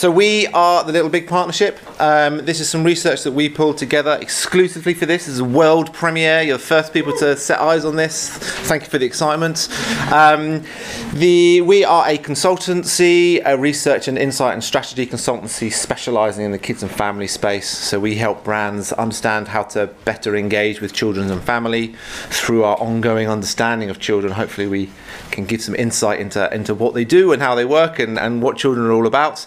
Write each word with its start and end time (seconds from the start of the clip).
so 0.00 0.10
we 0.10 0.46
are 0.46 0.82
the 0.82 0.92
Little 0.92 1.10
Big 1.10 1.28
Partnership. 1.28 1.78
Um, 2.00 2.38
this 2.46 2.58
is 2.58 2.70
some 2.70 2.84
research 2.84 3.22
that 3.24 3.32
we 3.32 3.50
pulled 3.50 3.76
together 3.76 4.16
exclusively 4.18 4.94
for 4.94 5.04
this. 5.04 5.26
This 5.26 5.34
is 5.34 5.40
a 5.40 5.44
world 5.44 5.92
premiere. 5.92 6.40
You're 6.40 6.56
the 6.56 6.64
first 6.64 6.94
people 6.94 7.14
to 7.18 7.36
set 7.36 7.60
eyes 7.60 7.84
on 7.84 7.96
this. 7.96 8.30
Thank 8.30 8.84
you 8.84 8.88
for 8.88 8.96
the 8.96 9.04
excitement. 9.04 9.68
Um, 10.10 10.64
the, 11.12 11.60
we 11.60 11.84
are 11.84 12.08
a 12.08 12.16
consultancy, 12.16 13.42
a 13.44 13.58
research 13.58 14.08
and 14.08 14.16
insight 14.16 14.54
and 14.54 14.64
strategy 14.64 15.06
consultancy 15.06 15.70
specialising 15.70 16.46
in 16.46 16.52
the 16.52 16.58
kids 16.58 16.82
and 16.82 16.90
family 16.90 17.26
space. 17.26 17.68
So 17.68 18.00
we 18.00 18.14
help 18.14 18.42
brands 18.42 18.94
understand 18.94 19.48
how 19.48 19.64
to 19.64 19.88
better 20.06 20.34
engage 20.34 20.80
with 20.80 20.94
children 20.94 21.30
and 21.30 21.42
family 21.42 21.94
through 22.30 22.64
our 22.64 22.78
ongoing 22.78 23.28
understanding 23.28 23.90
of 23.90 23.98
children. 23.98 24.32
Hopefully, 24.32 24.66
we 24.66 24.88
can 25.30 25.44
give 25.44 25.60
some 25.60 25.74
insight 25.74 26.20
into, 26.20 26.50
into 26.54 26.74
what 26.74 26.94
they 26.94 27.04
do 27.04 27.34
and 27.34 27.42
how 27.42 27.54
they 27.54 27.66
work 27.66 27.98
and, 27.98 28.18
and 28.18 28.42
what 28.42 28.56
children 28.56 28.86
are 28.86 28.92
all 28.92 29.06
about. 29.06 29.46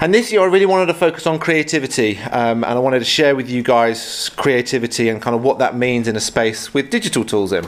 And 0.00 0.12
this 0.12 0.32
year, 0.32 0.40
I 0.40 0.46
really 0.46 0.66
wanted 0.66 0.86
to 0.86 0.94
focus 0.94 1.26
on 1.26 1.38
creativity, 1.38 2.18
um, 2.18 2.64
and 2.64 2.72
I 2.74 2.78
wanted 2.78 2.98
to 2.98 3.04
share 3.04 3.36
with 3.36 3.48
you 3.48 3.62
guys 3.62 4.30
creativity 4.30 5.08
and 5.08 5.22
kind 5.22 5.36
of 5.36 5.42
what 5.42 5.58
that 5.60 5.76
means 5.76 6.08
in 6.08 6.16
a 6.16 6.20
space 6.20 6.74
with 6.74 6.90
digital 6.90 7.24
tools 7.24 7.52
in. 7.52 7.66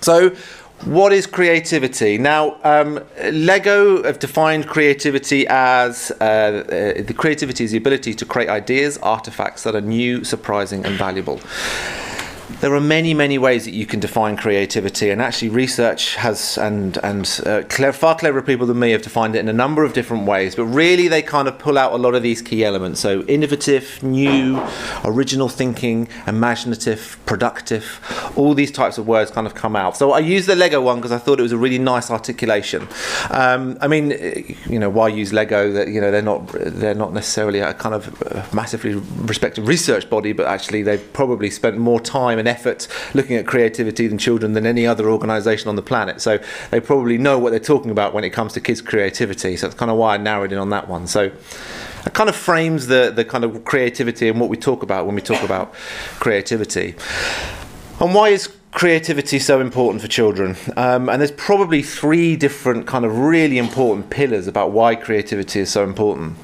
So, 0.00 0.30
what 0.84 1.12
is 1.12 1.26
creativity? 1.26 2.16
Now, 2.16 2.56
um, 2.64 3.00
Lego 3.32 4.02
have 4.04 4.18
defined 4.18 4.66
creativity 4.66 5.46
as 5.48 6.10
uh, 6.20 6.24
uh, 6.24 7.02
the 7.02 7.14
creativity 7.14 7.64
is 7.64 7.72
the 7.72 7.76
ability 7.78 8.14
to 8.14 8.24
create 8.24 8.48
ideas, 8.48 8.96
artifacts 8.98 9.62
that 9.64 9.74
are 9.74 9.82
new, 9.82 10.24
surprising, 10.24 10.86
and 10.86 10.94
valuable. 10.96 11.40
There 12.60 12.74
are 12.74 12.80
many, 12.80 13.14
many 13.14 13.38
ways 13.38 13.64
that 13.64 13.72
you 13.72 13.86
can 13.86 14.00
define 14.00 14.36
creativity, 14.36 15.10
and 15.10 15.22
actually, 15.22 15.48
research 15.48 16.16
has 16.16 16.58
and 16.58 16.98
and 17.02 17.40
uh, 17.46 17.62
clever, 17.68 17.96
far 17.96 18.16
cleverer 18.16 18.42
people 18.42 18.66
than 18.66 18.78
me 18.78 18.90
have 18.90 19.02
defined 19.02 19.36
it 19.36 19.38
in 19.38 19.48
a 19.48 19.52
number 19.52 19.84
of 19.84 19.92
different 19.94 20.26
ways. 20.26 20.54
But 20.54 20.66
really, 20.66 21.08
they 21.08 21.22
kind 21.22 21.48
of 21.48 21.58
pull 21.58 21.78
out 21.78 21.92
a 21.92 21.96
lot 21.96 22.14
of 22.14 22.22
these 22.22 22.42
key 22.42 22.64
elements. 22.64 23.00
So, 23.00 23.22
innovative, 23.22 24.02
new, 24.02 24.62
original 25.04 25.48
thinking, 25.48 26.08
imaginative, 26.26 27.18
productive, 27.24 28.32
all 28.36 28.52
these 28.52 28.70
types 28.70 28.98
of 28.98 29.06
words 29.06 29.30
kind 29.30 29.46
of 29.46 29.54
come 29.54 29.76
out. 29.76 29.96
So, 29.96 30.12
I 30.12 30.18
used 30.18 30.48
the 30.48 30.56
Lego 30.56 30.82
one 30.82 30.96
because 30.96 31.12
I 31.12 31.18
thought 31.18 31.38
it 31.38 31.42
was 31.42 31.52
a 31.52 31.58
really 31.58 31.78
nice 31.78 32.10
articulation. 32.10 32.88
Um, 33.30 33.78
I 33.80 33.86
mean, 33.88 34.10
you 34.68 34.78
know, 34.78 34.90
why 34.90 35.08
use 35.08 35.32
Lego? 35.32 35.72
That 35.72 35.88
you 35.88 36.00
know, 36.00 36.10
they're 36.10 36.20
not 36.20 36.48
they're 36.52 36.94
not 36.94 37.14
necessarily 37.14 37.60
a 37.60 37.72
kind 37.74 37.94
of 37.94 38.52
massively 38.52 38.94
respected 38.94 39.66
research 39.66 40.10
body, 40.10 40.32
but 40.32 40.46
actually, 40.46 40.82
they've 40.82 41.12
probably 41.12 41.48
spent 41.48 41.78
more 41.78 42.00
time 42.00 42.38
and 42.40 42.48
effort 42.48 42.88
looking 43.14 43.36
at 43.36 43.46
creativity 43.46 44.08
than 44.08 44.18
children 44.18 44.54
than 44.54 44.66
any 44.66 44.84
other 44.86 45.08
organisation 45.08 45.68
on 45.68 45.76
the 45.76 45.82
planet. 45.82 46.20
So 46.20 46.40
they 46.72 46.80
probably 46.80 47.18
know 47.18 47.38
what 47.38 47.50
they're 47.50 47.60
talking 47.60 47.92
about 47.92 48.12
when 48.12 48.24
it 48.24 48.30
comes 48.30 48.52
to 48.54 48.60
kids' 48.60 48.82
creativity. 48.82 49.56
So 49.56 49.68
that's 49.68 49.78
kind 49.78 49.92
of 49.92 49.96
why 49.96 50.14
I 50.14 50.16
narrowed 50.16 50.50
in 50.50 50.58
on 50.58 50.70
that 50.70 50.88
one. 50.88 51.06
So 51.06 51.30
it 52.06 52.14
kind 52.14 52.28
of 52.28 52.34
frames 52.34 52.88
the, 52.88 53.12
the 53.14 53.24
kind 53.24 53.44
of 53.44 53.64
creativity 53.64 54.28
and 54.28 54.40
what 54.40 54.48
we 54.48 54.56
talk 54.56 54.82
about 54.82 55.06
when 55.06 55.14
we 55.14 55.22
talk 55.22 55.42
about 55.42 55.72
creativity. 56.18 56.96
And 58.00 58.14
why 58.14 58.30
is 58.30 58.48
creativity 58.72 59.38
so 59.38 59.60
important 59.60 60.00
for 60.00 60.08
children? 60.08 60.56
Um, 60.76 61.08
and 61.08 61.20
there's 61.20 61.32
probably 61.32 61.82
three 61.82 62.36
different 62.36 62.86
kind 62.86 63.04
of 63.04 63.18
really 63.18 63.58
important 63.58 64.08
pillars 64.10 64.46
about 64.46 64.72
why 64.72 64.94
creativity 64.94 65.60
is 65.60 65.70
so 65.70 65.84
important. 65.84 66.36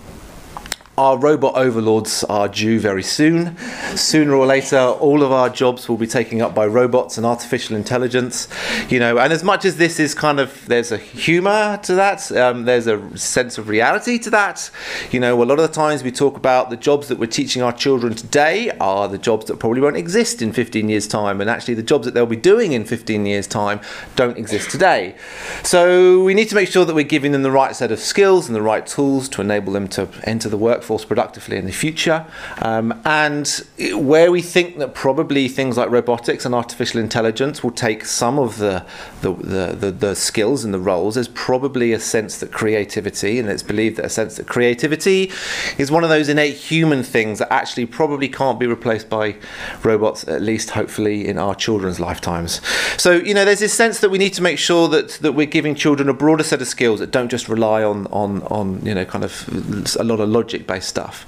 Our 0.98 1.18
robot 1.18 1.56
overlords 1.56 2.24
are 2.24 2.48
due 2.48 2.80
very 2.80 3.02
soon. 3.02 3.54
Sooner 3.96 4.34
or 4.34 4.46
later, 4.46 4.78
all 4.78 5.22
of 5.22 5.30
our 5.30 5.50
jobs 5.50 5.90
will 5.90 5.98
be 5.98 6.06
taken 6.06 6.40
up 6.40 6.54
by 6.54 6.66
robots 6.66 7.18
and 7.18 7.26
artificial 7.26 7.76
intelligence. 7.76 8.48
You 8.88 8.98
know, 8.98 9.18
and 9.18 9.30
as 9.30 9.44
much 9.44 9.66
as 9.66 9.76
this 9.76 10.00
is 10.00 10.14
kind 10.14 10.40
of 10.40 10.66
there's 10.68 10.92
a 10.92 10.96
humour 10.96 11.78
to 11.82 11.94
that, 11.96 12.32
um, 12.32 12.64
there's 12.64 12.86
a 12.86 13.18
sense 13.18 13.58
of 13.58 13.68
reality 13.68 14.18
to 14.20 14.30
that. 14.30 14.70
You 15.10 15.20
know, 15.20 15.42
a 15.42 15.44
lot 15.44 15.58
of 15.58 15.68
the 15.68 15.74
times 15.74 16.02
we 16.02 16.10
talk 16.10 16.34
about 16.34 16.70
the 16.70 16.78
jobs 16.78 17.08
that 17.08 17.18
we're 17.18 17.26
teaching 17.26 17.60
our 17.60 17.74
children 17.74 18.14
today 18.14 18.70
are 18.80 19.06
the 19.06 19.18
jobs 19.18 19.44
that 19.46 19.58
probably 19.58 19.82
won't 19.82 19.98
exist 19.98 20.40
in 20.40 20.50
15 20.50 20.88
years' 20.88 21.06
time, 21.06 21.42
and 21.42 21.50
actually 21.50 21.74
the 21.74 21.82
jobs 21.82 22.06
that 22.06 22.14
they'll 22.14 22.24
be 22.24 22.36
doing 22.36 22.72
in 22.72 22.86
15 22.86 23.26
years' 23.26 23.46
time 23.46 23.82
don't 24.14 24.38
exist 24.38 24.70
today. 24.70 25.14
So 25.62 26.24
we 26.24 26.32
need 26.32 26.48
to 26.48 26.54
make 26.54 26.70
sure 26.70 26.86
that 26.86 26.94
we're 26.94 27.04
giving 27.04 27.32
them 27.32 27.42
the 27.42 27.50
right 27.50 27.76
set 27.76 27.92
of 27.92 27.98
skills 27.98 28.46
and 28.46 28.56
the 28.56 28.62
right 28.62 28.86
tools 28.86 29.28
to 29.28 29.42
enable 29.42 29.74
them 29.74 29.88
to 29.88 30.08
enter 30.24 30.48
the 30.48 30.56
work 30.56 30.84
workforce 30.86 31.04
productively 31.04 31.56
in 31.56 31.66
the 31.66 31.72
future. 31.72 32.24
Um, 32.62 33.00
and 33.04 33.48
where 33.94 34.30
we 34.30 34.42
think 34.42 34.78
that 34.78 34.94
probably 34.94 35.48
things 35.48 35.76
like 35.76 35.90
robotics 35.90 36.46
and 36.46 36.54
artificial 36.54 37.00
intelligence 37.00 37.62
will 37.62 37.72
take 37.72 38.04
some 38.04 38.38
of 38.38 38.58
the, 38.58 38.84
the, 39.22 39.32
the, 39.32 39.76
the, 39.76 39.90
the 39.90 40.14
skills 40.14 40.64
and 40.64 40.72
the 40.72 40.78
roles, 40.78 41.14
there's 41.14 41.28
probably 41.28 41.92
a 41.92 42.00
sense 42.00 42.38
that 42.38 42.52
creativity, 42.52 43.38
and 43.38 43.48
it's 43.48 43.62
believed 43.62 43.96
that 43.96 44.04
a 44.04 44.08
sense 44.08 44.36
that 44.36 44.46
creativity 44.46 45.30
is 45.78 45.90
one 45.90 46.04
of 46.04 46.10
those 46.10 46.28
innate 46.28 46.54
human 46.54 47.02
things 47.02 47.38
that 47.38 47.52
actually 47.52 47.86
probably 47.86 48.28
can't 48.28 48.60
be 48.60 48.66
replaced 48.66 49.08
by 49.08 49.34
robots, 49.82 50.26
at 50.28 50.42
least 50.42 50.70
hopefully 50.70 51.26
in 51.26 51.38
our 51.38 51.54
children's 51.54 51.98
lifetimes. 51.98 52.60
So, 52.96 53.12
you 53.12 53.34
know, 53.34 53.44
there's 53.44 53.60
this 53.60 53.74
sense 53.74 54.00
that 54.00 54.10
we 54.10 54.18
need 54.18 54.34
to 54.34 54.42
make 54.42 54.58
sure 54.58 54.88
that, 54.88 55.10
that 55.22 55.32
we're 55.32 55.46
giving 55.46 55.74
children 55.74 56.08
a 56.08 56.14
broader 56.14 56.44
set 56.44 56.62
of 56.62 56.68
skills 56.68 57.00
that 57.00 57.10
don't 57.10 57.30
just 57.30 57.48
rely 57.48 57.82
on, 57.82 58.06
on, 58.08 58.42
on 58.44 58.84
you 58.84 58.94
know, 58.94 59.04
kind 59.04 59.24
of 59.24 59.96
a 59.98 60.04
lot 60.04 60.20
of 60.20 60.28
logic 60.28 60.66
based 60.66 60.75
stuff. 60.78 61.26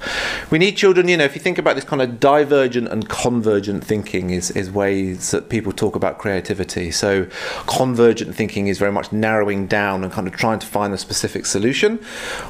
We 0.51 0.59
need 0.59 0.77
children, 0.77 1.09
you 1.09 1.17
know, 1.17 1.25
if 1.25 1.35
you 1.35 1.41
think 1.41 1.59
about 1.59 1.75
this 1.75 1.85
kind 1.85 2.03
of 2.03 2.21
divergent 2.21 2.89
and 2.89 3.09
convergent 3.09 3.85
thinking 3.85 4.31
is, 4.31 4.51
is 4.53 4.71
ways 4.71 5.31
that 5.31 5.49
people 5.49 5.73
talk 5.73 5.97
about 5.97 6.19
creativity. 6.19 6.91
So 6.91 7.27
convergent 7.67 8.35
thinking 8.35 8.69
is 8.69 8.79
very 8.79 8.93
much 8.93 9.13
narrowing 9.13 9.67
down 9.67 10.05
and 10.05 10.13
kind 10.13 10.27
of 10.27 10.35
trying 10.35 10.59
to 10.61 10.67
find 10.67 10.93
the 10.93 10.99
specific 10.99 11.47
solution. 11.47 11.99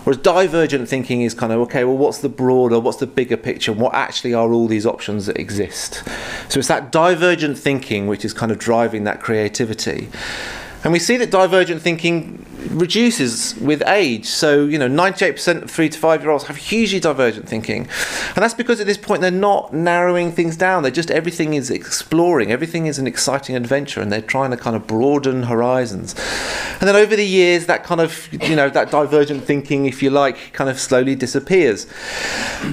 Whereas 0.04 0.20
divergent 0.22 0.88
thinking 0.88 1.22
is 1.22 1.34
kind 1.34 1.52
of, 1.52 1.60
okay, 1.60 1.84
well, 1.84 1.96
what's 1.96 2.18
the 2.18 2.28
broader, 2.28 2.78
what's 2.78 2.98
the 2.98 3.06
bigger 3.06 3.36
picture, 3.36 3.72
what 3.72 3.94
actually 3.94 4.34
are 4.34 4.52
all 4.52 4.66
these 4.66 4.86
options 4.86 5.26
that 5.26 5.38
exist? 5.38 6.02
So 6.48 6.58
it's 6.58 6.68
that 6.68 6.92
divergent 6.92 7.58
thinking 7.58 8.06
which 8.06 8.24
is 8.24 8.32
kind 8.32 8.52
of 8.52 8.58
driving 8.58 9.04
that 9.04 9.20
creativity. 9.20 10.08
And 10.84 10.92
we 10.92 10.98
see 11.00 11.16
that 11.16 11.30
divergent 11.30 11.82
thinking 11.82 12.44
reduces 12.70 13.56
with 13.56 13.82
age. 13.86 14.26
So, 14.26 14.64
you 14.64 14.78
know, 14.78 14.88
98% 14.88 15.62
of 15.62 15.70
three 15.70 15.88
to 15.88 15.98
five 15.98 16.22
year 16.22 16.30
olds 16.30 16.44
have 16.44 16.56
hugely 16.56 17.00
divergent 17.00 17.48
thinking. 17.48 17.88
And 18.34 18.36
that's 18.36 18.54
because 18.54 18.80
at 18.80 18.86
this 18.86 18.96
point 18.96 19.20
they're 19.20 19.30
not 19.30 19.72
narrowing 19.72 20.32
things 20.32 20.56
down. 20.56 20.82
They're 20.82 20.90
just, 20.90 21.10
everything 21.10 21.54
is 21.54 21.70
exploring, 21.70 22.50
everything 22.50 22.86
is 22.86 22.98
an 22.98 23.06
exciting 23.06 23.56
adventure, 23.56 24.00
and 24.00 24.10
they're 24.10 24.20
trying 24.20 24.50
to 24.50 24.56
kind 24.56 24.74
of 24.74 24.86
broaden 24.86 25.44
horizons. 25.44 26.14
And 26.80 26.88
then 26.88 26.96
over 26.96 27.14
the 27.14 27.26
years, 27.26 27.66
that 27.66 27.84
kind 27.84 28.00
of, 28.00 28.28
you 28.42 28.56
know, 28.56 28.68
that 28.68 28.90
divergent 28.90 29.44
thinking, 29.44 29.86
if 29.86 30.02
you 30.02 30.10
like, 30.10 30.52
kind 30.52 30.68
of 30.68 30.78
slowly 30.80 31.14
disappears. 31.14 31.86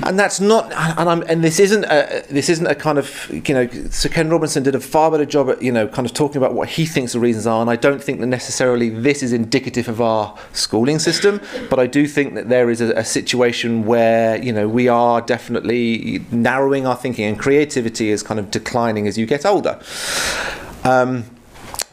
And 0.03 0.18
that's 0.18 0.40
not, 0.40 0.72
and, 0.74 1.09
I'm, 1.09 1.22
and 1.24 1.44
this 1.44 1.59
isn't 1.59 1.85
a, 1.85 2.24
this 2.29 2.50
isn't 2.50 2.68
a 2.68 2.75
kind 2.75 2.97
of, 2.97 3.29
you 3.31 3.53
know, 3.53 3.68
Sir 3.90 4.09
Ken 4.09 4.29
Robinson 4.29 4.63
did 4.63 4.75
a 4.75 4.79
far 4.79 5.12
better 5.12 5.25
job 5.25 5.50
at, 5.50 5.62
you 5.62 5.72
know, 5.72 5.88
kind 5.88 6.07
of 6.07 6.13
talking 6.13 6.38
about 6.38 6.53
what 6.53 6.69
he 6.69 6.85
thinks 6.85 7.13
the 7.13 7.19
reasons 7.19 7.45
are, 7.45 7.62
and 7.62 7.69
I 7.69 7.75
don't 7.75 8.03
think 8.03 8.19
that 8.19 8.28
necessarily 8.28 8.90
this 8.90 9.22
is 9.22 9.34
indicative 9.34 9.75
of 9.78 10.02
our 10.02 10.38
schooling 10.53 11.00
system, 11.00 11.41
but 11.69 11.80
I 11.80 11.88
do 11.88 12.08
think 12.08 12.36
that 12.36 12.50
there 12.50 12.69
is 12.69 12.81
a, 12.81 12.91
a 12.94 13.03
situation 13.03 13.86
where 13.86 14.41
you 14.41 14.53
know 14.53 14.68
we 14.68 14.88
are 14.88 15.22
definitely 15.22 16.25
narrowing 16.31 16.88
our 16.88 16.96
thinking, 16.96 17.25
and 17.25 17.40
creativity 17.40 18.09
is 18.09 18.24
kind 18.24 18.40
of 18.40 18.52
declining 18.52 19.08
as 19.08 19.18
you 19.18 19.25
get 19.25 19.46
older. 19.46 19.80
Um, 20.84 21.25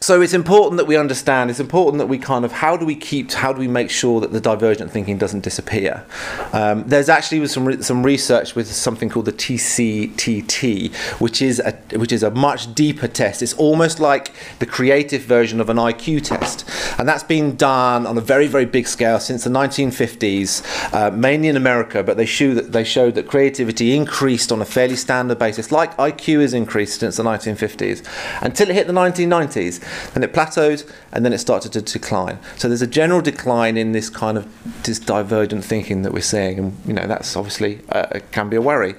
so 0.03 0.21
it's 0.21 0.35
important 0.35 0.79
that 0.79 0.87
we 0.87 0.97
understand 0.97 1.49
it's 1.49 1.61
important 1.61 1.99
that 1.99 2.09
we 2.09 2.19
kind 2.19 2.45
of 2.45 2.51
how 2.51 2.77
do 2.77 2.85
we 2.85 2.97
keep 2.97 3.31
how 3.31 3.53
do 3.53 3.61
we 3.61 3.69
make 3.69 3.89
sure 3.89 4.21
that 4.21 4.33
the 4.33 4.41
divergent 4.41 4.91
thinking 4.91 5.17
doesn't 5.17 5.41
disappear? 5.41 6.05
Um, 6.53 6.83
there's 6.89 7.09
actually 7.09 7.47
some 7.47 7.65
re- 7.65 7.83
some 7.83 8.03
research 8.03 8.57
with 8.57 8.67
something 8.67 9.09
called 9.09 9.27
the 9.27 9.33
TCTT 9.33 10.93
which 11.21 11.41
is 11.41 11.61
a 11.61 11.73
which 11.97 12.11
is 12.11 12.25
a 12.25 12.33
much 12.33 12.75
deeper 12.75 13.07
test. 13.07 13.43
It's 13.43 13.55
almost 13.55 14.01
like 14.01 14.33
the 14.59 14.67
creative 14.67 15.23
version 15.23 15.61
of 15.61 15.71
an 15.71 15.77
IQ 15.77 16.25
test. 16.25 16.69
And 16.99 17.09
that's 17.09 17.23
been 17.23 17.55
done 17.55 18.05
on 18.05 18.19
a 18.19 18.21
very 18.21 18.49
very 18.49 18.67
big 18.67 18.89
scale 18.89 19.21
since 19.21 19.45
the 19.45 19.51
1950s 19.51 20.93
uh, 20.93 21.11
mainly 21.13 21.47
in 21.47 21.57
America 21.57 22.03
but 22.03 22.17
they 22.17 22.27
show 22.27 22.55
that 22.55 22.73
they 22.73 22.83
showed 22.83 23.15
that 23.15 23.29
creativity 23.29 23.95
increased 23.95 24.51
on 24.51 24.61
a 24.61 24.65
fairly 24.65 24.97
standard 24.97 25.39
basis 25.39 25.71
like 25.71 25.97
IQ 25.97 26.41
has 26.41 26.55
increased 26.55 26.99
since 26.99 27.19
the 27.19 27.23
1950s 27.23 28.05
until 28.43 28.69
it 28.69 28.75
hit 28.75 28.89
the 28.89 28.93
1990s 28.93 29.81
then 30.15 30.23
it 30.23 30.33
plateaued, 30.33 30.91
and 31.13 31.25
then 31.25 31.33
it 31.33 31.39
started 31.39 31.73
to 31.73 31.83
decline. 31.83 32.39
So 32.57 32.69
there's 32.69 32.83
a 32.83 32.87
general 32.87 33.21
decline 33.21 33.77
in 33.77 33.93
this 33.93 34.11
kind 34.11 34.37
of 34.39 34.47
this 34.85 34.99
divergent 34.99 35.65
thinking 35.65 36.03
that 36.03 36.13
we're 36.13 36.21
seeing, 36.21 36.59
and 36.59 36.77
you 36.87 36.93
know 36.93 37.07
that's 37.07 37.37
obviously 37.37 37.81
uh, 37.89 38.21
can 38.31 38.49
be 38.49 38.57
a 38.57 38.63
worry. 38.63 38.95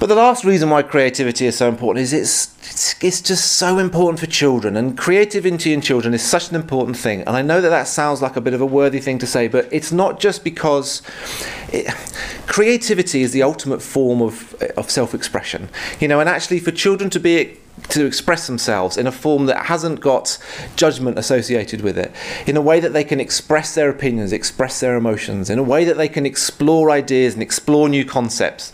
But 0.00 0.06
the 0.06 0.14
last 0.14 0.44
reason 0.44 0.70
why 0.70 0.82
creativity 0.82 1.46
is 1.46 1.56
so 1.56 1.68
important 1.68 2.04
is 2.04 2.12
it's, 2.12 2.54
it's, 2.70 3.02
it's 3.02 3.20
just 3.20 3.54
so 3.54 3.78
important 3.78 4.20
for 4.20 4.26
children, 4.26 4.76
and 4.76 4.96
creativity 4.96 5.72
in 5.72 5.80
children 5.80 6.14
is 6.14 6.22
such 6.22 6.50
an 6.50 6.54
important 6.54 6.96
thing. 6.96 7.22
And 7.22 7.30
I 7.30 7.42
know 7.42 7.60
that 7.60 7.70
that 7.70 7.88
sounds 7.88 8.22
like 8.22 8.36
a 8.36 8.40
bit 8.40 8.54
of 8.54 8.60
a 8.60 8.66
worthy 8.66 9.00
thing 9.00 9.18
to 9.18 9.26
say, 9.26 9.48
but 9.48 9.66
it's 9.72 9.90
not 9.90 10.20
just 10.20 10.44
because 10.44 11.02
it, 11.72 11.92
creativity 12.46 13.22
is 13.22 13.32
the 13.32 13.42
ultimate 13.42 13.82
form 13.82 14.22
of 14.22 14.54
of 14.76 14.88
self-expression, 14.88 15.68
you 15.98 16.06
know. 16.06 16.20
And 16.20 16.28
actually, 16.28 16.60
for 16.60 16.70
children 16.70 17.10
to 17.10 17.18
be 17.18 17.58
to 17.88 18.06
express 18.06 18.46
themselves 18.46 18.96
in 18.96 19.06
a 19.06 19.12
form 19.12 19.46
that 19.46 19.66
hasn't 19.66 20.00
got 20.00 20.38
judgment 20.76 21.18
associated 21.18 21.80
with 21.80 21.98
it, 21.98 22.12
in 22.46 22.56
a 22.56 22.60
way 22.60 22.80
that 22.80 22.92
they 22.92 23.04
can 23.04 23.20
express 23.20 23.74
their 23.74 23.90
opinions, 23.90 24.32
express 24.32 24.80
their 24.80 24.96
emotions, 24.96 25.50
in 25.50 25.58
a 25.58 25.62
way 25.62 25.84
that 25.84 25.96
they 25.96 26.08
can 26.08 26.26
explore 26.26 26.90
ideas 26.90 27.34
and 27.34 27.42
explore 27.42 27.88
new 27.88 28.04
concepts, 28.04 28.72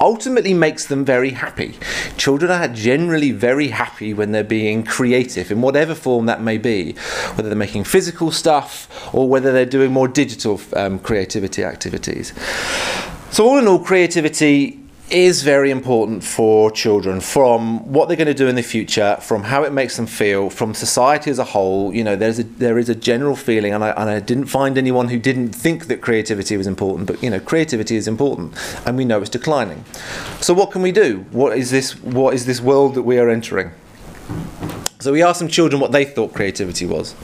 ultimately 0.00 0.54
makes 0.54 0.86
them 0.86 1.04
very 1.04 1.30
happy. 1.30 1.78
Children 2.16 2.50
are 2.50 2.68
generally 2.68 3.30
very 3.30 3.68
happy 3.68 4.12
when 4.12 4.32
they're 4.32 4.44
being 4.44 4.82
creative 4.82 5.50
in 5.50 5.60
whatever 5.60 5.94
form 5.94 6.26
that 6.26 6.42
may 6.42 6.58
be, 6.58 6.92
whether 7.34 7.48
they're 7.48 7.56
making 7.56 7.84
physical 7.84 8.30
stuff 8.30 9.14
or 9.14 9.28
whether 9.28 9.52
they're 9.52 9.66
doing 9.66 9.92
more 9.92 10.08
digital 10.08 10.60
um, 10.74 10.98
creativity 10.98 11.64
activities. 11.64 12.32
So, 13.30 13.46
all 13.46 13.58
in 13.58 13.66
all, 13.66 13.78
creativity 13.78 14.85
is 15.10 15.42
very 15.42 15.70
important 15.70 16.24
for 16.24 16.70
children 16.70 17.20
from 17.20 17.92
what 17.92 18.08
they're 18.08 18.16
going 18.16 18.26
to 18.26 18.34
do 18.34 18.48
in 18.48 18.56
the 18.56 18.62
future, 18.62 19.16
from 19.20 19.44
how 19.44 19.62
it 19.62 19.72
makes 19.72 19.96
them 19.96 20.06
feel, 20.06 20.50
from 20.50 20.74
society 20.74 21.30
as 21.30 21.38
a 21.38 21.44
whole. 21.44 21.94
You 21.94 22.02
know, 22.02 22.16
there's 22.16 22.40
a, 22.40 22.42
there 22.42 22.76
is 22.76 22.88
a 22.88 22.94
general 22.94 23.36
feeling, 23.36 23.72
and 23.72 23.84
I, 23.84 23.90
and 23.90 24.10
I 24.10 24.18
didn't 24.18 24.46
find 24.46 24.76
anyone 24.76 25.08
who 25.08 25.18
didn't 25.18 25.50
think 25.50 25.86
that 25.86 26.00
creativity 26.00 26.56
was 26.56 26.66
important, 26.66 27.06
but 27.06 27.22
you 27.22 27.30
know, 27.30 27.38
creativity 27.38 27.96
is 27.96 28.08
important, 28.08 28.54
and 28.84 28.96
we 28.96 29.04
know 29.04 29.20
it's 29.20 29.30
declining. 29.30 29.84
So, 30.40 30.52
what 30.52 30.72
can 30.72 30.82
we 30.82 30.90
do? 30.90 31.24
What 31.30 31.56
is 31.56 31.70
this? 31.70 32.00
What 32.02 32.34
is 32.34 32.46
this 32.46 32.60
world 32.60 32.94
that 32.96 33.02
we 33.02 33.18
are 33.18 33.28
entering? 33.28 33.70
So, 34.98 35.12
we 35.12 35.22
asked 35.22 35.38
some 35.38 35.48
children 35.48 35.80
what 35.80 35.92
they 35.92 36.04
thought 36.04 36.34
creativity 36.34 36.84
was. 36.84 37.14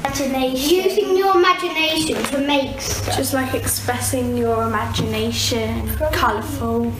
Imagination. 0.00 0.84
Using 0.84 1.16
your 1.16 1.36
imagination 1.36 2.22
to 2.24 2.38
make 2.38 2.80
stuff. 2.80 3.16
Just 3.16 3.34
like 3.34 3.54
expressing 3.54 4.36
your 4.36 4.64
imagination, 4.64 5.88
colourful, 6.12 6.92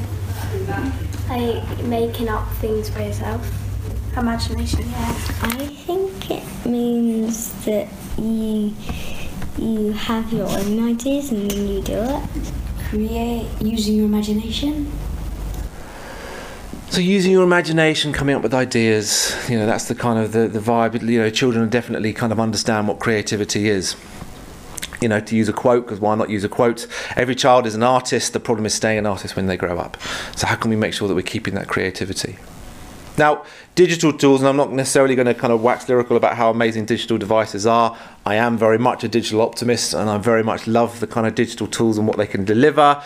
like 1.29 1.85
making 1.85 2.29
up 2.29 2.49
things 2.55 2.91
by 2.91 3.07
yourself. 3.07 3.41
imagination, 4.17 4.89
yeah. 4.91 5.15
I 5.43 5.67
think 5.87 6.31
it 6.31 6.67
means 6.67 7.53
that 7.65 7.89
you 8.19 8.75
you 9.59 9.93
have 9.93 10.33
your 10.33 10.49
own 10.49 10.89
ideas 10.89 11.31
and 11.33 11.51
then 11.51 11.69
you 11.69 11.83
do 11.83 11.95
it. 11.95 12.53
Create 12.89 13.47
using 13.61 13.97
your 13.97 14.07
imagination. 14.07 14.91
So 16.91 17.01
using 17.01 17.31
your 17.31 17.45
imagination, 17.45 18.13
coming 18.13 18.35
up 18.35 18.43
with 18.43 18.53
ideas, 18.53 19.37
you 19.49 19.57
know, 19.57 19.65
that's 19.65 19.87
the 19.87 19.95
kind 19.95 20.19
of 20.19 20.33
the, 20.33 20.49
the 20.49 20.59
vibe. 20.59 21.01
You 21.09 21.21
know, 21.21 21.31
children 21.31 21.69
definitely 21.69 22.13
kind 22.13 22.33
of 22.33 22.41
understand 22.41 22.89
what 22.89 22.99
creativity 22.99 23.69
is. 23.69 23.95
You 25.01 25.09
know, 25.09 25.21
to 25.21 25.35
use 25.35 25.49
a 25.49 25.53
quote, 25.53 25.87
because 25.87 26.01
why 26.01 26.15
not 26.15 26.29
use 26.29 26.45
a 26.45 26.49
quote? 26.49 26.87
Every 27.17 27.35
child 27.35 27.67
is 27.67 27.75
an 27.75 27.83
artist. 27.83 28.33
The 28.33 28.41
problem 28.41 28.67
is 28.67 28.75
staying 28.75 28.99
an 28.99 29.07
artist 29.07 29.35
when 29.35 29.47
they 29.47 29.57
grow 29.57 29.79
up. 29.79 29.97
So 30.37 30.47
how 30.47 30.57
can 30.57 30.71
we 30.71 30.77
make 30.77 30.93
sure 30.93 31.09
that 31.09 31.15
we're 31.15 31.23
keeping 31.23 31.55
that 31.55 31.69
creativity? 31.69 32.37
Now, 33.17 33.45
digital 33.75 34.13
tools, 34.13 34.41
and 34.41 34.49
I'm 34.49 34.57
not 34.57 34.73
necessarily 34.73 35.15
going 35.15 35.27
to 35.27 35.35
kind 35.35 35.53
of 35.53 35.63
wax 35.63 35.89
lyrical 35.89 36.17
about 36.17 36.37
how 36.37 36.51
amazing 36.51 36.87
digital 36.87 37.19
devices 37.19 37.67
are. 37.67 37.97
I 38.27 38.35
am 38.35 38.59
very 38.59 38.79
much 38.79 39.03
a 39.03 39.09
digital 39.09 39.41
optimist, 39.41 39.95
and 39.95 40.11
I 40.11 40.19
very 40.19 40.43
much 40.43 40.67
love 40.67 41.01
the 41.01 41.07
kind 41.07 41.27
of 41.27 41.35
digital 41.35 41.67
tools 41.67 41.97
and 41.97 42.07
what 42.07 42.19
they 42.19 42.27
can 42.27 42.45
deliver. 42.45 43.03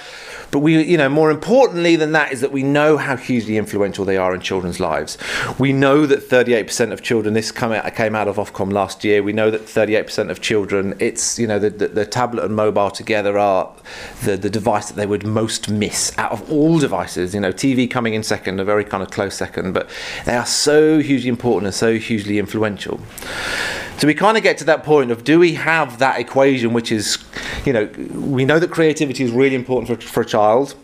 But 0.51 0.61
we, 0.61 0.83
you 0.83 0.97
know, 0.97 1.09
more 1.09 1.31
importantly 1.31 1.97
than 1.97 2.13
that 2.13 2.33
is 2.33 2.41
that 2.41 2.53
we 2.53 2.63
know 2.63 2.97
how 2.97 3.17
hugely 3.17 3.57
influential 3.57 4.05
they 4.05 4.17
are 4.17 4.35
in 4.35 4.41
children's 4.41 4.79
lives. 4.79 5.19
We 5.59 5.73
know 5.73 6.07
that 6.07 6.21
38% 6.29 6.93
of 6.93 7.03
children, 7.03 7.35
this 7.35 7.51
come 7.51 7.73
out, 7.73 7.93
came 7.95 8.15
out 8.15 8.29
of 8.29 8.37
Ofcom 8.37 8.73
last 8.73 9.03
year, 9.03 9.23
we 9.23 9.33
know 9.33 9.51
that 9.51 9.63
38% 9.63 10.31
of 10.31 10.41
children, 10.41 10.95
it's, 11.01 11.39
you 11.39 11.47
know, 11.47 11.59
the, 11.59 11.71
the, 11.71 11.89
the 11.89 12.07
tablet 12.07 12.45
and 12.45 12.55
mobile 12.55 12.91
together 12.91 13.37
are 13.39 13.73
the, 14.23 14.37
the 14.37 14.51
device 14.51 14.89
that 14.89 14.95
they 14.95 15.07
would 15.07 15.27
most 15.27 15.69
miss 15.69 16.17
out 16.19 16.31
of 16.31 16.51
all 16.53 16.79
devices. 16.79 17.35
You 17.35 17.41
know, 17.41 17.53
TV 17.53 17.91
coming 17.91 18.15
in 18.15 18.23
second, 18.23 18.61
a 18.61 18.65
very 18.65 18.85
kind 18.85 19.03
of 19.03 19.11
close 19.11 19.35
second, 19.35 19.73
but 19.73 19.89
they 20.25 20.37
are 20.37 20.47
so 20.47 21.01
hugely 21.01 21.29
important 21.29 21.67
and 21.67 21.75
so 21.75 21.99
hugely 21.99 22.39
influential. 22.39 23.01
So 23.97 24.09
we 24.09 24.15
kind 24.15 24.37
of 24.37 24.43
get 24.43 24.59
to 24.59 24.65
that 24.65 24.83
point 24.83 25.04
of 25.11 25.25
do 25.25 25.39
we 25.39 25.55
have 25.55 25.99
that 25.99 26.19
equation, 26.21 26.73
which 26.73 26.93
is, 26.93 27.19
you 27.65 27.73
know, 27.73 27.85
we 28.15 28.45
know 28.45 28.59
that 28.59 28.71
creativity 28.71 29.25
is 29.25 29.31
really 29.31 29.55
important 29.55 30.03
for, 30.03 30.09
for 30.09 30.21
a 30.23 30.27
child. 30.27 30.75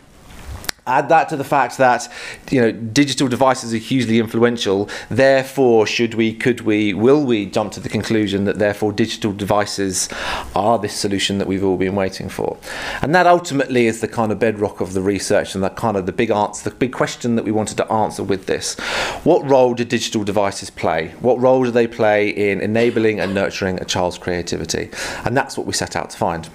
Add 0.91 1.07
that 1.07 1.29
to 1.29 1.37
the 1.37 1.45
fact 1.45 1.77
that 1.77 2.11
you 2.49 2.59
know 2.59 2.71
digital 2.71 3.29
devices 3.29 3.73
are 3.73 3.77
hugely 3.77 4.19
influential. 4.19 4.89
Therefore, 5.09 5.87
should 5.87 6.15
we, 6.15 6.33
could 6.33 6.61
we, 6.61 6.93
will 6.93 7.23
we 7.23 7.45
jump 7.45 7.71
to 7.73 7.79
the 7.79 7.87
conclusion 7.87 8.43
that 8.43 8.59
therefore 8.59 8.91
digital 8.91 9.31
devices 9.31 10.09
are 10.53 10.77
this 10.77 10.93
solution 10.93 11.37
that 11.37 11.47
we've 11.47 11.63
all 11.63 11.77
been 11.77 11.95
waiting 11.95 12.27
for? 12.27 12.57
And 13.01 13.15
that 13.15 13.25
ultimately 13.25 13.87
is 13.87 14.01
the 14.01 14.07
kind 14.07 14.33
of 14.33 14.39
bedrock 14.39 14.81
of 14.81 14.91
the 14.91 15.01
research 15.01 15.55
and 15.55 15.63
that 15.63 15.77
kind 15.77 15.95
of 15.95 16.05
the 16.05 16.11
big 16.11 16.29
answer, 16.29 16.69
the 16.69 16.75
big 16.75 16.91
question 16.91 17.35
that 17.37 17.45
we 17.45 17.51
wanted 17.51 17.77
to 17.77 17.91
answer 17.91 18.23
with 18.23 18.47
this. 18.47 18.77
What 19.23 19.49
role 19.49 19.73
do 19.73 19.85
digital 19.85 20.23
devices 20.23 20.69
play? 20.69 21.13
What 21.21 21.39
role 21.39 21.63
do 21.63 21.71
they 21.71 21.87
play 21.87 22.29
in 22.29 22.59
enabling 22.59 23.21
and 23.21 23.33
nurturing 23.33 23.79
a 23.79 23.85
child's 23.85 24.17
creativity? 24.17 24.89
And 25.23 25.37
that's 25.37 25.57
what 25.57 25.65
we 25.65 25.73
set 25.73 25.95
out 25.95 26.09
to 26.09 26.17
find. 26.17 26.49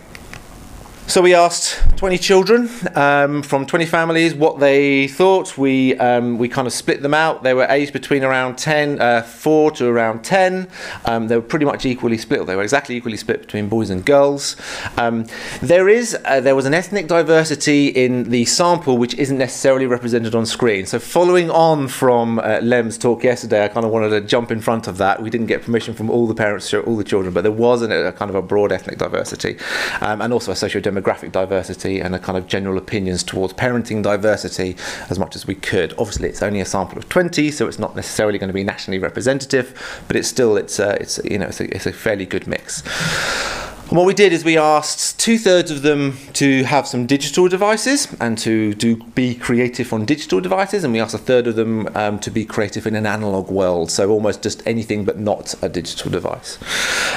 So 1.08 1.22
we 1.22 1.34
asked 1.34 1.80
20 1.98 2.18
children 2.18 2.68
um, 2.96 3.40
from 3.42 3.64
20 3.64 3.86
families 3.86 4.34
what 4.34 4.58
they 4.58 5.06
thought. 5.06 5.56
We 5.56 5.96
um, 5.98 6.36
we 6.36 6.48
kind 6.48 6.66
of 6.66 6.72
split 6.72 7.00
them 7.00 7.14
out. 7.14 7.44
They 7.44 7.54
were 7.54 7.64
aged 7.70 7.92
between 7.92 8.24
around 8.24 8.58
10, 8.58 9.00
uh, 9.00 9.22
4 9.22 9.70
to 9.70 9.86
around 9.86 10.24
10. 10.24 10.68
Um, 11.04 11.28
they 11.28 11.36
were 11.36 11.42
pretty 11.42 11.64
much 11.64 11.86
equally 11.86 12.18
split. 12.18 12.44
They 12.46 12.56
were 12.56 12.64
exactly 12.64 12.96
equally 12.96 13.16
split 13.16 13.40
between 13.40 13.68
boys 13.68 13.88
and 13.88 14.04
girls. 14.04 14.56
Um, 14.98 15.26
there 15.62 15.88
is 15.88 16.18
uh, 16.24 16.40
there 16.40 16.56
was 16.56 16.66
an 16.66 16.74
ethnic 16.74 17.06
diversity 17.06 17.86
in 17.86 18.30
the 18.30 18.44
sample 18.44 18.98
which 18.98 19.14
isn't 19.14 19.38
necessarily 19.38 19.86
represented 19.86 20.34
on 20.34 20.44
screen. 20.44 20.86
So 20.86 20.98
following 20.98 21.50
on 21.50 21.86
from 21.86 22.40
uh, 22.40 22.58
Lem's 22.62 22.98
talk 22.98 23.22
yesterday, 23.22 23.64
I 23.64 23.68
kind 23.68 23.86
of 23.86 23.92
wanted 23.92 24.10
to 24.10 24.20
jump 24.22 24.50
in 24.50 24.60
front 24.60 24.88
of 24.88 24.98
that. 24.98 25.22
We 25.22 25.30
didn't 25.30 25.46
get 25.46 25.62
permission 25.62 25.94
from 25.94 26.10
all 26.10 26.26
the 26.26 26.34
parents 26.34 26.74
all 26.74 26.96
the 26.96 27.04
children, 27.04 27.32
but 27.32 27.42
there 27.42 27.52
was 27.52 27.80
a 27.80 28.12
kind 28.12 28.28
of 28.28 28.34
a 28.34 28.42
broad 28.42 28.72
ethnic 28.72 28.98
diversity 28.98 29.56
um, 30.00 30.20
and 30.20 30.32
also 30.32 30.50
a 30.50 30.56
socio-demographic 30.56 30.95
demographic 30.96 31.32
diversity 31.32 32.00
and 32.00 32.14
a 32.14 32.18
kind 32.18 32.38
of 32.38 32.46
general 32.46 32.78
opinions 32.78 33.22
towards 33.22 33.52
parenting 33.54 34.02
diversity 34.02 34.76
as 35.10 35.18
much 35.18 35.36
as 35.36 35.46
we 35.46 35.54
could. 35.54 35.92
Obviously, 35.98 36.28
it's 36.28 36.42
only 36.42 36.60
a 36.60 36.64
sample 36.64 36.98
of 36.98 37.08
20, 37.08 37.50
so 37.50 37.66
it's 37.66 37.78
not 37.78 37.94
necessarily 37.94 38.38
going 38.38 38.48
to 38.48 38.54
be 38.54 38.64
nationally 38.64 38.98
representative, 38.98 40.02
but 40.06 40.16
it's 40.16 40.28
still 40.28 40.56
it's 40.56 40.78
a, 40.78 41.00
it's 41.00 41.20
you 41.24 41.38
know 41.38 41.46
it's 41.46 41.60
a, 41.60 41.74
it's 41.74 41.86
a 41.86 41.92
fairly 41.92 42.26
good 42.26 42.46
mix. 42.46 42.82
And 43.96 44.00
what 44.02 44.08
we 44.08 44.12
did 44.12 44.34
is 44.34 44.44
we 44.44 44.58
asked 44.58 45.18
two 45.18 45.38
thirds 45.38 45.70
of 45.70 45.80
them 45.80 46.18
to 46.34 46.64
have 46.64 46.86
some 46.86 47.06
digital 47.06 47.48
devices 47.48 48.14
and 48.20 48.36
to 48.36 48.74
do 48.74 48.96
be 48.96 49.34
creative 49.34 49.90
on 49.90 50.04
digital 50.04 50.38
devices, 50.38 50.84
and 50.84 50.92
we 50.92 51.00
asked 51.00 51.14
a 51.14 51.18
third 51.18 51.46
of 51.46 51.56
them 51.56 51.88
um, 51.96 52.18
to 52.18 52.30
be 52.30 52.44
creative 52.44 52.86
in 52.86 52.94
an 52.94 53.06
analog 53.06 53.50
world, 53.50 53.90
so 53.90 54.10
almost 54.10 54.42
just 54.42 54.62
anything 54.66 55.06
but 55.06 55.18
not 55.18 55.54
a 55.62 55.70
digital 55.70 56.10
device. 56.10 56.58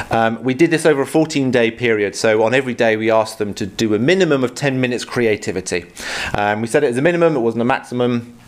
Um, 0.10 0.42
we 0.42 0.54
did 0.54 0.72
this 0.72 0.86
over 0.86 1.02
a 1.02 1.06
14 1.06 1.52
day 1.52 1.70
period, 1.70 2.16
so 2.16 2.44
on 2.44 2.54
every 2.54 2.76
day 2.76 2.96
we 2.96 3.12
asked 3.12 3.40
them 3.40 3.54
to 3.56 3.66
do 3.66 3.94
a 3.94 4.00
minimum 4.00 4.46
of 4.46 4.56
10 4.56 4.80
minutes 4.80 5.04
creativity. 5.04 5.86
Um, 6.34 6.62
we 6.62 6.68
said 6.68 6.86
it 6.86 6.92
as 6.92 6.98
a 6.98 7.02
minimum, 7.02 7.36
it 7.36 7.42
wasn't 7.42 7.62
a 7.62 7.66
maximum. 7.66 8.39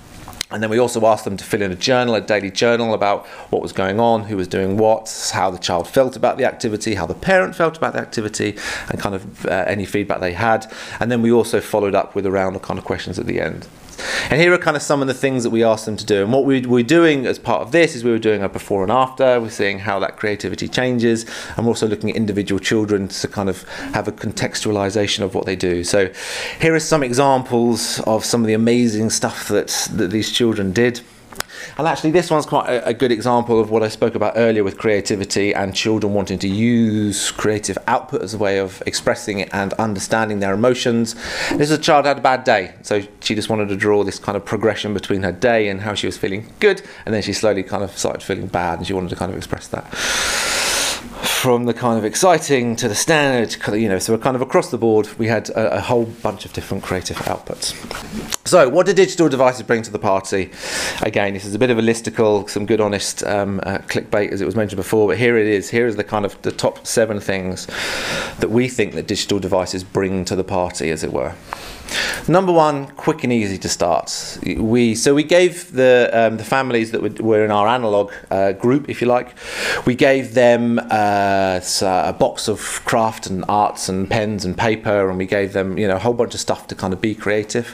And 0.51 0.61
then 0.61 0.69
we 0.69 0.79
also 0.79 1.05
asked 1.05 1.23
them 1.25 1.37
to 1.37 1.43
fill 1.43 1.61
in 1.61 1.71
a 1.71 1.75
journal, 1.75 2.15
a 2.15 2.21
daily 2.21 2.51
journal 2.51 2.93
about 2.93 3.25
what 3.51 3.61
was 3.61 3.71
going 3.71 3.99
on, 3.99 4.23
who 4.23 4.37
was 4.37 4.47
doing 4.47 4.77
what, 4.77 5.31
how 5.33 5.49
the 5.49 5.57
child 5.57 5.87
felt 5.87 6.15
about 6.15 6.37
the 6.37 6.45
activity, 6.45 6.95
how 6.95 7.05
the 7.05 7.13
parent 7.13 7.55
felt 7.55 7.77
about 7.77 7.93
the 7.93 7.99
activity, 7.99 8.57
and 8.89 8.99
kind 8.99 9.15
of 9.15 9.45
uh, 9.45 9.63
any 9.67 9.85
feedback 9.85 10.19
they 10.19 10.33
had. 10.33 10.71
And 10.99 11.11
then 11.11 11.21
we 11.21 11.31
also 11.31 11.61
followed 11.61 11.95
up 11.95 12.15
with 12.15 12.25
a 12.25 12.31
round 12.31 12.55
of 12.55 12.61
kind 12.61 12.77
of 12.77 12.85
questions 12.85 13.17
at 13.17 13.25
the 13.25 13.39
end. 13.39 13.67
And 14.29 14.39
here 14.39 14.53
are 14.53 14.57
kind 14.57 14.77
of 14.77 14.83
some 14.83 15.01
of 15.01 15.07
the 15.07 15.13
things 15.13 15.43
that 15.43 15.49
we 15.49 15.63
asked 15.63 15.85
them 15.85 15.97
to 15.97 16.05
do. 16.05 16.23
And 16.23 16.31
what 16.31 16.45
we 16.45 16.61
we're 16.61 16.83
doing 16.83 17.25
as 17.25 17.39
part 17.39 17.61
of 17.61 17.71
this 17.71 17.95
is 17.95 18.03
we 18.03 18.11
were 18.11 18.19
doing 18.19 18.43
a 18.43 18.49
before 18.49 18.83
and 18.83 18.91
after. 18.91 19.39
We're 19.39 19.49
seeing 19.49 19.79
how 19.79 19.99
that 19.99 20.17
creativity 20.17 20.67
changes. 20.67 21.25
And 21.57 21.65
we're 21.65 21.71
also 21.71 21.87
looking 21.87 22.09
at 22.09 22.15
individual 22.15 22.59
children 22.59 23.07
to 23.07 23.27
kind 23.27 23.49
of 23.49 23.63
have 23.93 24.07
a 24.07 24.11
contextualization 24.11 25.21
of 25.21 25.35
what 25.35 25.45
they 25.45 25.55
do. 25.55 25.83
So 25.83 26.11
here 26.59 26.73
are 26.73 26.79
some 26.79 27.03
examples 27.03 27.99
of 28.01 28.23
some 28.25 28.41
of 28.41 28.47
the 28.47 28.53
amazing 28.53 29.09
stuff 29.09 29.47
that, 29.49 29.89
that 29.93 30.11
these 30.11 30.31
children 30.31 30.71
did. 30.71 31.01
And 31.77 31.87
actually, 31.87 32.11
this 32.11 32.29
one's 32.29 32.45
quite 32.45 32.69
a, 32.69 32.87
a, 32.87 32.93
good 32.93 33.11
example 33.11 33.59
of 33.59 33.69
what 33.71 33.83
I 33.83 33.87
spoke 33.87 34.15
about 34.15 34.33
earlier 34.35 34.63
with 34.63 34.77
creativity 34.77 35.53
and 35.53 35.73
children 35.75 36.13
wanting 36.13 36.39
to 36.39 36.47
use 36.47 37.31
creative 37.31 37.77
output 37.87 38.21
as 38.21 38.33
a 38.33 38.37
way 38.37 38.59
of 38.59 38.81
expressing 38.85 39.39
it 39.39 39.49
and 39.53 39.73
understanding 39.73 40.39
their 40.39 40.53
emotions. 40.53 41.15
This 41.49 41.69
is 41.69 41.71
a 41.71 41.77
child 41.77 42.05
had 42.05 42.19
a 42.19 42.21
bad 42.21 42.43
day, 42.43 42.73
so 42.81 43.01
she 43.21 43.35
just 43.35 43.49
wanted 43.49 43.69
to 43.69 43.75
draw 43.75 44.03
this 44.03 44.19
kind 44.19 44.35
of 44.35 44.45
progression 44.45 44.93
between 44.93 45.23
her 45.23 45.31
day 45.31 45.67
and 45.69 45.81
how 45.81 45.93
she 45.93 46.07
was 46.07 46.17
feeling 46.17 46.51
good, 46.59 46.81
and 47.05 47.13
then 47.13 47.21
she 47.21 47.33
slowly 47.33 47.63
kind 47.63 47.83
of 47.83 47.97
started 47.97 48.21
feeling 48.21 48.47
bad, 48.47 48.79
and 48.79 48.87
she 48.87 48.93
wanted 48.93 49.09
to 49.09 49.15
kind 49.15 49.31
of 49.31 49.37
express 49.37 49.67
that 49.67 49.85
from 51.41 51.63
the 51.63 51.73
kind 51.73 51.97
of 51.97 52.05
exciting 52.05 52.75
to 52.75 52.87
the 52.87 52.93
standard, 52.93 53.57
you 53.75 53.89
know, 53.89 53.97
so 53.97 54.13
we're 54.13 54.19
kind 54.19 54.35
of 54.35 54.43
across 54.43 54.69
the 54.69 54.77
board, 54.77 55.09
we 55.17 55.25
had 55.25 55.49
a, 55.49 55.77
a, 55.77 55.79
whole 55.79 56.05
bunch 56.05 56.45
of 56.45 56.53
different 56.53 56.83
creative 56.83 57.17
outputs. 57.17 57.73
So, 58.47 58.69
what 58.69 58.85
do 58.85 58.93
digital 58.93 59.27
devices 59.27 59.63
bring 59.63 59.81
to 59.81 59.89
the 59.89 59.97
party? 59.97 60.51
Again, 61.01 61.33
this 61.33 61.43
is 61.43 61.55
a 61.55 61.59
bit 61.59 61.71
of 61.71 61.79
a 61.79 61.81
listicle, 61.81 62.47
some 62.47 62.67
good, 62.67 62.79
honest 62.79 63.23
um, 63.23 63.59
uh, 63.63 63.79
clickbait, 63.87 64.29
as 64.31 64.41
it 64.41 64.45
was 64.45 64.55
mentioned 64.55 64.77
before, 64.77 65.07
but 65.07 65.17
here 65.17 65.35
it 65.35 65.47
is. 65.47 65.71
Here 65.71 65.87
is 65.87 65.95
the 65.95 66.03
kind 66.03 66.25
of 66.25 66.39
the 66.43 66.51
top 66.51 66.85
seven 66.85 67.19
things 67.19 67.65
that 68.37 68.51
we 68.51 68.67
think 68.67 68.93
that 68.93 69.07
digital 69.07 69.39
devices 69.39 69.83
bring 69.83 70.25
to 70.25 70.35
the 70.35 70.43
party, 70.43 70.91
as 70.91 71.03
it 71.03 71.11
were. 71.11 71.33
Number 72.27 72.53
one, 72.53 72.87
quick 72.87 73.23
and 73.23 73.33
easy 73.33 73.57
to 73.57 73.69
start. 73.69 74.37
We 74.45 74.95
so 74.95 75.13
we 75.13 75.23
gave 75.23 75.71
the 75.71 76.09
um, 76.13 76.37
the 76.37 76.43
families 76.43 76.91
that 76.91 77.01
were, 77.01 77.09
were 77.23 77.43
in 77.43 77.51
our 77.51 77.67
analog 77.67 78.13
uh, 78.29 78.53
group, 78.53 78.89
if 78.89 79.01
you 79.01 79.07
like, 79.07 79.35
we 79.85 79.95
gave 79.95 80.33
them 80.33 80.79
uh, 80.79 81.30
Uh, 81.31 81.55
s- 81.57 81.81
uh, 81.81 82.03
a 82.07 82.13
box 82.13 82.47
of 82.47 82.59
craft 82.85 83.27
and 83.27 83.45
arts 83.47 83.87
and 83.89 84.09
pens 84.09 84.43
and 84.45 84.57
paper, 84.57 85.09
and 85.09 85.17
we 85.17 85.25
gave 85.25 85.53
them 85.53 85.77
you 85.77 85.87
know 85.87 85.95
a 85.95 85.99
whole 86.05 86.13
bunch 86.21 86.33
of 86.33 86.39
stuff 86.47 86.67
to 86.67 86.75
kind 86.75 86.93
of 86.93 86.99
be 86.99 87.13
creative. 87.15 87.67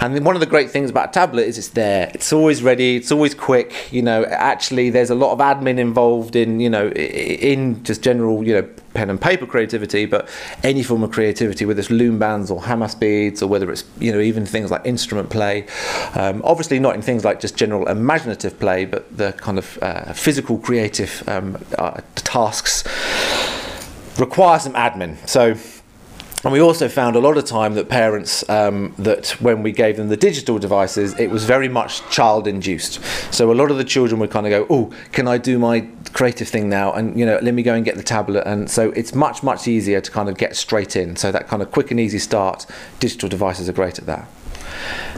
And 0.00 0.24
one 0.24 0.36
of 0.36 0.40
the 0.40 0.46
great 0.54 0.70
things 0.70 0.90
about 0.90 1.08
a 1.08 1.12
tablet 1.12 1.44
is 1.50 1.58
it's 1.58 1.68
there. 1.70 2.10
It's 2.14 2.32
always 2.32 2.62
ready. 2.62 2.96
It's 2.96 3.10
always 3.10 3.34
quick. 3.34 3.70
You 3.90 4.02
know, 4.02 4.24
actually, 4.26 4.90
there's 4.90 5.10
a 5.10 5.14
lot 5.24 5.32
of 5.32 5.38
admin 5.40 5.78
involved 5.78 6.36
in 6.36 6.60
you 6.60 6.70
know 6.70 6.88
in 6.90 7.82
just 7.84 8.00
general 8.02 8.46
you 8.46 8.54
know 8.60 8.68
pen 8.94 9.10
and 9.10 9.20
paper 9.20 9.46
creativity, 9.46 10.06
but 10.06 10.28
any 10.62 10.82
form 10.82 11.02
of 11.02 11.10
creativity, 11.10 11.66
whether 11.66 11.80
it's 11.80 11.90
loom 11.90 12.18
bands 12.18 12.50
or 12.50 12.62
Hama 12.62 12.90
beads, 12.98 13.42
or 13.42 13.48
whether 13.48 13.70
it's 13.70 13.84
you 13.98 14.12
know 14.12 14.20
even 14.20 14.46
things 14.46 14.70
like 14.70 14.86
instrument 14.86 15.30
play. 15.30 15.66
Um, 16.14 16.40
obviously, 16.44 16.78
not 16.78 16.94
in 16.94 17.02
things 17.02 17.24
like 17.24 17.40
just 17.40 17.56
general 17.56 17.86
imaginative 17.88 18.58
play, 18.58 18.84
but 18.84 19.14
the 19.16 19.32
kind 19.32 19.58
of 19.58 19.78
uh, 19.82 20.12
physical 20.12 20.58
creative 20.58 21.22
um, 21.28 21.62
uh, 21.78 22.00
tasks 22.16 22.84
require 24.18 24.58
some 24.58 24.74
admin. 24.74 25.16
So. 25.28 25.56
And 26.42 26.52
we 26.52 26.60
also 26.60 26.90
found 26.90 27.16
a 27.16 27.20
lot 27.20 27.38
of 27.38 27.46
time 27.46 27.72
that 27.76 27.88
parents, 27.88 28.46
um, 28.50 28.94
that 28.98 29.28
when 29.40 29.62
we 29.62 29.72
gave 29.72 29.96
them 29.96 30.10
the 30.10 30.16
digital 30.18 30.58
devices, 30.58 31.18
it 31.18 31.30
was 31.30 31.46
very 31.46 31.70
much 31.70 32.06
child 32.10 32.46
induced. 32.46 33.02
So 33.32 33.50
a 33.50 33.54
lot 33.54 33.70
of 33.70 33.78
the 33.78 33.84
children 33.84 34.20
would 34.20 34.30
kind 34.30 34.46
of 34.46 34.50
go, 34.50 34.66
"Oh, 34.68 34.92
can 35.12 35.26
I 35.26 35.38
do 35.38 35.58
my 35.58 35.88
creative 36.14 36.48
thing 36.48 36.68
now?" 36.70 36.92
And 36.92 37.18
you 37.18 37.26
know, 37.26 37.38
let 37.42 37.52
me 37.52 37.62
go 37.62 37.74
and 37.74 37.84
get 37.84 37.96
the 37.96 38.02
tablet. 38.02 38.44
And 38.46 38.70
so 38.70 38.90
it's 38.92 39.14
much 39.14 39.42
much 39.42 39.68
easier 39.68 40.00
to 40.00 40.10
kind 40.10 40.28
of 40.30 40.38
get 40.38 40.56
straight 40.56 40.96
in. 40.96 41.16
So 41.16 41.30
that 41.30 41.46
kind 41.48 41.60
of 41.62 41.70
quick 41.70 41.90
and 41.90 42.00
easy 42.00 42.18
start. 42.18 42.64
Digital 43.00 43.28
devices 43.28 43.68
are 43.68 43.72
great 43.72 43.98
at 43.98 44.06
that. 44.06 44.26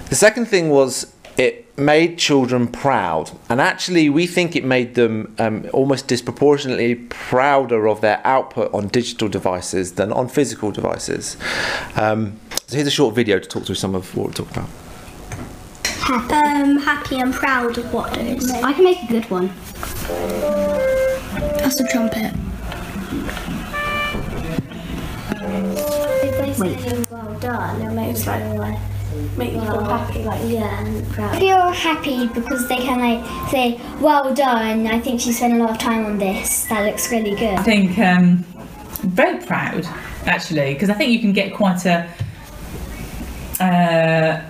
The 0.09 0.17
second 0.17 0.47
thing 0.47 0.71
was 0.71 1.13
it 1.37 1.67
made 1.79 2.17
children 2.19 2.67
proud, 2.67 3.31
and 3.49 3.61
actually, 3.61 4.09
we 4.09 4.27
think 4.27 4.57
it 4.57 4.65
made 4.65 4.95
them 4.95 5.35
um, 5.39 5.69
almost 5.73 6.09
disproportionately 6.09 6.95
prouder 6.95 7.87
of 7.89 8.01
their 8.01 8.21
output 8.25 8.73
on 8.73 8.89
digital 8.89 9.29
devices 9.29 9.93
than 9.95 10.13
on 10.13 10.29
physical 10.29 10.71
devices. 10.71 11.37
Um, 11.95 12.41
so 12.67 12.77
here's 12.77 12.89
a 12.89 12.91
short 12.91 13.15
video 13.15 13.39
to 13.39 13.47
talk 13.47 13.65
through 13.65 13.75
some 13.75 13.95
of 13.95 14.17
what 14.17 14.29
we're 14.29 14.33
talking 14.33 14.57
about. 14.57 14.86
Um, 16.09 16.79
happy 16.79 17.19
and 17.19 17.35
proud 17.35 17.77
of 17.79 17.93
what 17.93 18.17
it 18.17 18.39
is. 18.39 18.49
I 18.53 18.73
can 18.73 18.85
make 18.85 19.03
a 19.03 19.07
good 19.09 19.29
one. 19.29 19.49
That's 21.59 21.75
the 21.75 21.89
trumpet. 21.91 22.33
If 26.23 26.59
they 26.59 26.63
Wait. 26.63 26.81
say 26.81 27.05
well 27.11 27.39
done, 27.41 27.83
It 27.83 27.93
makes 27.93 28.25
like 28.25 28.45
like 28.57 28.79
make 29.37 29.55
you 29.55 29.61
feel 29.61 29.83
happy, 29.83 30.23
like 30.23 30.41
yeah, 30.45 30.79
and 30.85 31.05
proud. 31.09 31.39
Feel 31.41 31.71
happy 31.73 32.29
because 32.29 32.69
they 32.69 32.77
can 32.77 33.01
like 33.01 33.51
say 33.51 33.81
well 34.01 34.33
done. 34.33 34.87
I 34.87 35.01
think 35.01 35.21
she 35.21 35.33
spent 35.33 35.55
a 35.55 35.57
lot 35.57 35.71
of 35.71 35.79
time 35.79 36.07
on 36.07 36.19
this. 36.19 36.67
That 36.67 36.87
looks 36.87 37.11
really 37.11 37.35
good. 37.35 37.59
I 37.59 37.63
think 37.65 37.99
um, 37.99 38.45
very 39.03 39.45
proud 39.45 39.85
actually 40.27 40.75
because 40.75 40.89
I 40.89 40.95
think 40.95 41.11
you 41.11 41.19
can 41.19 41.33
get 41.33 41.53
quite 41.53 41.85
a 41.85 42.09
uh, 43.59 44.41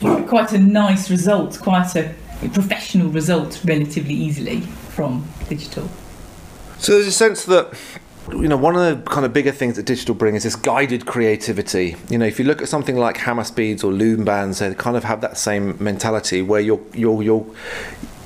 quite 0.00 0.52
a 0.52 0.58
nice 0.58 1.10
result, 1.10 1.58
quite 1.60 1.94
a 1.96 2.14
professional 2.52 3.08
result 3.10 3.60
relatively 3.64 4.14
easily 4.14 4.60
from 4.60 5.26
digital. 5.48 5.88
So 6.78 6.92
there's 6.92 7.06
a 7.06 7.12
sense 7.12 7.44
that 7.44 7.74
you 8.30 8.48
know 8.48 8.56
one 8.56 8.76
of 8.76 8.82
the 8.82 9.10
kind 9.10 9.26
of 9.26 9.32
bigger 9.32 9.52
things 9.52 9.76
that 9.76 9.84
digital 9.84 10.14
bring 10.14 10.34
is 10.34 10.44
this 10.44 10.56
guided 10.56 11.06
creativity. 11.06 11.96
You 12.08 12.18
know, 12.18 12.26
if 12.26 12.38
you 12.38 12.44
look 12.44 12.62
at 12.62 12.68
something 12.68 12.96
like 12.96 13.18
Hama 13.18 13.44
beads 13.54 13.84
or 13.84 13.92
loom 13.92 14.24
bands, 14.24 14.58
they 14.60 14.74
kind 14.74 14.96
of 14.96 15.04
have 15.04 15.20
that 15.20 15.36
same 15.36 15.76
mentality 15.82 16.40
where 16.42 16.60
you're 16.60 16.80
you're 16.94 17.22
you're 17.22 17.46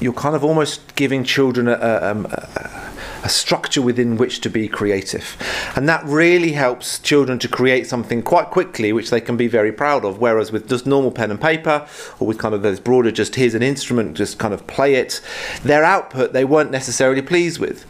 you're 0.00 0.12
kind 0.12 0.36
of 0.36 0.44
almost 0.44 0.94
giving 0.96 1.24
children 1.24 1.66
a, 1.66 1.72
a, 1.72 2.12
a, 2.12 2.92
a 3.24 3.28
structure 3.28 3.82
within 3.82 4.16
which 4.16 4.40
to 4.42 4.50
be 4.50 4.68
creative, 4.68 5.36
and 5.74 5.88
that 5.88 6.04
really 6.04 6.52
helps 6.52 6.98
children 7.00 7.38
to 7.40 7.48
create 7.48 7.86
something 7.86 8.22
quite 8.22 8.50
quickly, 8.50 8.92
which 8.92 9.10
they 9.10 9.20
can 9.20 9.36
be 9.36 9.48
very 9.48 9.72
proud 9.72 10.04
of. 10.04 10.20
Whereas 10.20 10.52
with 10.52 10.68
just 10.68 10.86
normal 10.86 11.10
pen 11.10 11.30
and 11.30 11.40
paper, 11.40 11.88
or 12.20 12.26
with 12.26 12.38
kind 12.38 12.54
of 12.54 12.62
those 12.62 12.78
broader, 12.78 13.10
just 13.10 13.34
here's 13.34 13.54
an 13.54 13.62
instrument, 13.62 14.16
just 14.16 14.38
kind 14.38 14.54
of 14.54 14.66
play 14.66 14.94
it, 14.94 15.20
their 15.62 15.82
output 15.84 16.32
they 16.32 16.44
weren't 16.44 16.70
necessarily 16.70 17.22
pleased 17.22 17.58
with 17.58 17.84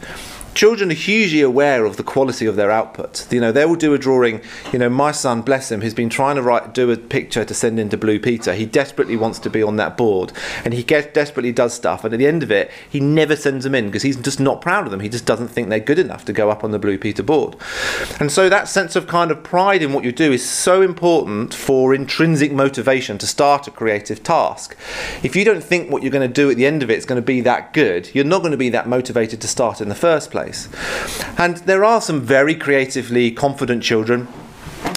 children 0.55 0.89
are 0.89 0.95
hugely 0.95 1.41
aware 1.41 1.85
of 1.85 1.97
the 1.97 2.03
quality 2.03 2.45
of 2.45 2.55
their 2.55 2.71
output. 2.71 3.31
You 3.31 3.41
know, 3.41 3.51
they 3.51 3.65
will 3.65 3.75
do 3.75 3.93
a 3.93 3.97
drawing. 3.97 4.41
You 4.71 4.79
know, 4.79 4.89
my 4.89 5.11
son, 5.11 5.41
bless 5.41 5.69
him, 5.71 5.81
has 5.81 5.93
been 5.93 6.09
trying 6.09 6.37
to 6.37 6.41
write, 6.41 6.73
do 6.73 6.89
a 6.89 6.97
picture 6.97 7.43
to 7.43 7.53
send 7.53 7.77
into 7.77 7.97
Blue 7.97 8.19
Peter. 8.19 8.53
He 8.53 8.65
desperately 8.65 9.17
wants 9.17 9.37
to 9.39 9.49
be 9.49 9.61
on 9.61 9.75
that 9.75 9.97
board, 9.97 10.31
and 10.63 10.73
he 10.73 10.81
desperately 10.81 11.51
does 11.51 11.73
stuff. 11.73 12.05
And 12.05 12.13
at 12.13 12.17
the 12.17 12.27
end 12.27 12.41
of 12.41 12.51
it, 12.51 12.71
he 12.89 13.01
never 13.01 13.35
sends 13.35 13.65
them 13.65 13.75
in 13.75 13.87
because 13.87 14.03
he's 14.03 14.15
just 14.15 14.39
not 14.39 14.61
proud 14.61 14.85
of 14.85 14.91
them. 14.91 15.01
He 15.01 15.09
just 15.09 15.25
doesn't 15.25 15.49
think 15.49 15.67
they're 15.67 15.79
good 15.79 15.99
enough 15.99 16.23
to 16.25 16.33
go 16.33 16.49
up 16.49 16.63
on 16.63 16.71
the 16.71 16.79
Blue 16.79 16.97
Peter 16.97 17.21
board. 17.21 17.57
And 18.19 18.31
so 18.31 18.47
that 18.47 18.69
sense 18.69 18.95
of 18.95 19.07
kind 19.07 19.31
of 19.31 19.43
pride 19.43 19.83
in 19.83 19.91
what 19.91 20.05
you 20.05 20.13
do 20.13 20.31
is 20.31 20.47
so 20.47 20.81
important 20.81 21.53
for 21.53 21.93
intrinsic 21.93 22.53
motivation 22.53 23.17
to 23.17 23.27
start 23.27 23.67
a 23.67 23.71
creative 23.71 24.23
task. 24.23 24.77
If 25.21 25.35
you 25.35 25.43
don't 25.43 25.63
think 25.63 25.91
what 25.91 26.01
you're 26.01 26.11
going 26.11 26.27
to 26.27 26.33
do 26.33 26.49
at 26.49 26.55
the 26.55 26.65
end 26.65 26.81
of 26.81 26.89
it 26.89 26.97
is 26.97 27.05
going 27.05 27.21
to 27.21 27.25
be 27.25 27.41
that 27.41 27.73
good, 27.73 28.09
you're 28.15 28.23
not 28.23 28.39
going 28.39 28.51
to 28.51 28.57
be 28.57 28.69
that 28.69 28.87
motivated 28.87 29.41
to 29.41 29.47
start 29.49 29.81
in 29.81 29.89
the 29.89 29.95
first 29.95 30.31
place. 30.31 30.44
And 31.37 31.57
there 31.57 31.83
are 31.83 32.01
some 32.01 32.21
very 32.21 32.55
creatively 32.55 33.31
confident 33.31 33.83
children. 33.83 34.27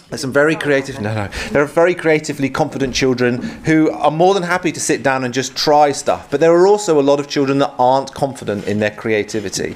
There's 0.08 0.22
some 0.22 0.32
very 0.32 0.56
creative. 0.56 0.98
No, 1.02 1.14
no. 1.14 1.28
There 1.50 1.62
are 1.62 1.66
very 1.66 1.94
creatively 1.94 2.48
confident 2.48 2.94
children 2.94 3.42
who 3.42 3.90
are 3.90 4.10
more 4.10 4.32
than 4.32 4.42
happy 4.42 4.72
to 4.72 4.80
sit 4.80 5.02
down 5.02 5.22
and 5.22 5.34
just 5.34 5.54
try 5.54 5.92
stuff. 5.92 6.30
But 6.30 6.40
there 6.40 6.52
are 6.54 6.66
also 6.66 6.98
a 6.98 7.02
lot 7.02 7.20
of 7.20 7.28
children 7.28 7.58
that 7.58 7.74
aren't 7.78 8.14
confident 8.14 8.66
in 8.66 8.78
their 8.78 8.90
creativity. 8.90 9.74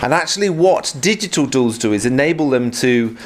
And 0.00 0.14
actually, 0.14 0.50
what 0.50 0.94
digital 1.00 1.48
tools 1.48 1.78
do 1.78 1.92
is 1.92 2.06
enable 2.06 2.48
them 2.48 2.70
to, 2.72 3.16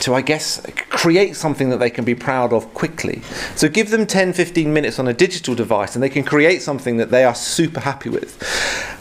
to 0.00 0.14
I 0.14 0.22
guess, 0.22 0.60
create 0.88 1.36
something 1.36 1.70
that 1.70 1.78
they 1.78 1.90
can 1.90 2.04
be 2.04 2.16
proud 2.16 2.52
of 2.52 2.74
quickly. 2.74 3.22
So 3.54 3.68
give 3.68 3.90
them 3.90 4.04
10, 4.04 4.32
15 4.32 4.72
minutes 4.72 4.98
on 4.98 5.06
a 5.06 5.14
digital 5.14 5.54
device, 5.54 5.94
and 5.94 6.02
they 6.02 6.08
can 6.08 6.24
create 6.24 6.60
something 6.60 6.96
that 6.96 7.12
they 7.12 7.22
are 7.22 7.36
super 7.36 7.78
happy 7.78 8.10
with. 8.10 8.36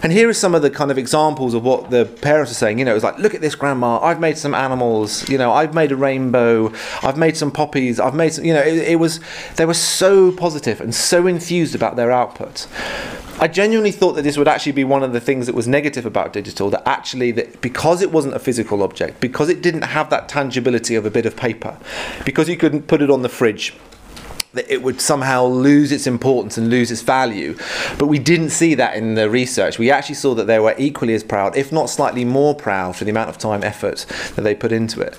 And 0.01 0.13
here 0.13 0.29
are 0.29 0.33
some 0.33 0.55
of 0.55 0.61
the 0.61 0.69
kind 0.69 0.91
of 0.91 0.97
examples 0.97 1.53
of 1.53 1.63
what 1.63 1.89
the 1.89 2.05
parents 2.05 2.51
are 2.51 2.55
saying. 2.55 2.79
You 2.79 2.85
know, 2.85 2.95
it's 2.95 3.03
like, 3.03 3.17
look 3.17 3.33
at 3.33 3.41
this, 3.41 3.55
grandma. 3.55 3.99
I've 3.99 4.19
made 4.19 4.37
some 4.37 4.53
animals. 4.53 5.27
You 5.27 5.37
know, 5.37 5.51
I've 5.51 5.73
made 5.73 5.91
a 5.91 5.97
rainbow. 5.97 6.71
I've 7.01 7.17
made 7.17 7.37
some 7.37 7.51
poppies. 7.51 7.99
I've 7.99 8.15
made 8.15 8.33
some. 8.33 8.45
You 8.45 8.53
know, 8.53 8.61
it, 8.61 8.77
it 8.77 8.99
was. 8.99 9.19
They 9.55 9.65
were 9.65 9.73
so 9.73 10.31
positive 10.31 10.81
and 10.81 10.93
so 10.93 11.27
enthused 11.27 11.75
about 11.75 11.95
their 11.95 12.11
output. 12.11 12.67
I 13.41 13.47
genuinely 13.47 13.91
thought 13.91 14.13
that 14.13 14.23
this 14.23 14.37
would 14.37 14.49
actually 14.49 14.73
be 14.73 14.83
one 14.83 15.01
of 15.01 15.13
the 15.13 15.21
things 15.21 15.45
that 15.45 15.55
was 15.55 15.65
negative 15.65 16.05
about 16.05 16.33
digital. 16.33 16.69
That 16.69 16.85
actually, 16.85 17.31
that 17.31 17.61
because 17.61 18.01
it 18.01 18.11
wasn't 18.11 18.33
a 18.33 18.39
physical 18.39 18.83
object, 18.83 19.21
because 19.21 19.47
it 19.47 19.61
didn't 19.61 19.83
have 19.83 20.09
that 20.09 20.27
tangibility 20.27 20.95
of 20.95 21.05
a 21.05 21.09
bit 21.09 21.25
of 21.25 21.37
paper, 21.37 21.77
because 22.25 22.49
you 22.49 22.57
couldn't 22.57 22.87
put 22.87 23.01
it 23.01 23.09
on 23.09 23.21
the 23.21 23.29
fridge, 23.29 23.73
that 24.53 24.71
it 24.71 24.81
would 24.81 24.99
somehow 24.99 25.45
lose 25.45 25.91
its 25.91 26.07
importance 26.07 26.57
and 26.57 26.69
lose 26.69 26.89
its 26.89 27.03
value. 27.03 27.55
But 27.99 28.07
we 28.07 28.17
didn't 28.17 28.49
see 28.49 28.73
that 28.75 28.95
in 28.95 29.13
the 29.13 29.29
research. 29.29 29.77
We 29.77 29.91
actually 29.91 30.15
saw 30.15 30.33
that 30.33 30.45
they 30.45 30.59
were 30.59 30.73
equally 30.77 31.13
as 31.13 31.23
proud, 31.23 31.55
if 31.55 31.71
not 31.71 31.89
slightly 31.89 32.25
more 32.25 32.55
proud, 32.55 32.95
for 32.95 33.03
the 33.03 33.11
amount 33.11 33.29
of 33.29 33.37
time, 33.37 33.63
effort 33.63 34.07
that 34.35 34.41
they 34.41 34.55
put 34.55 34.71
into 34.71 35.01
it. 35.01 35.15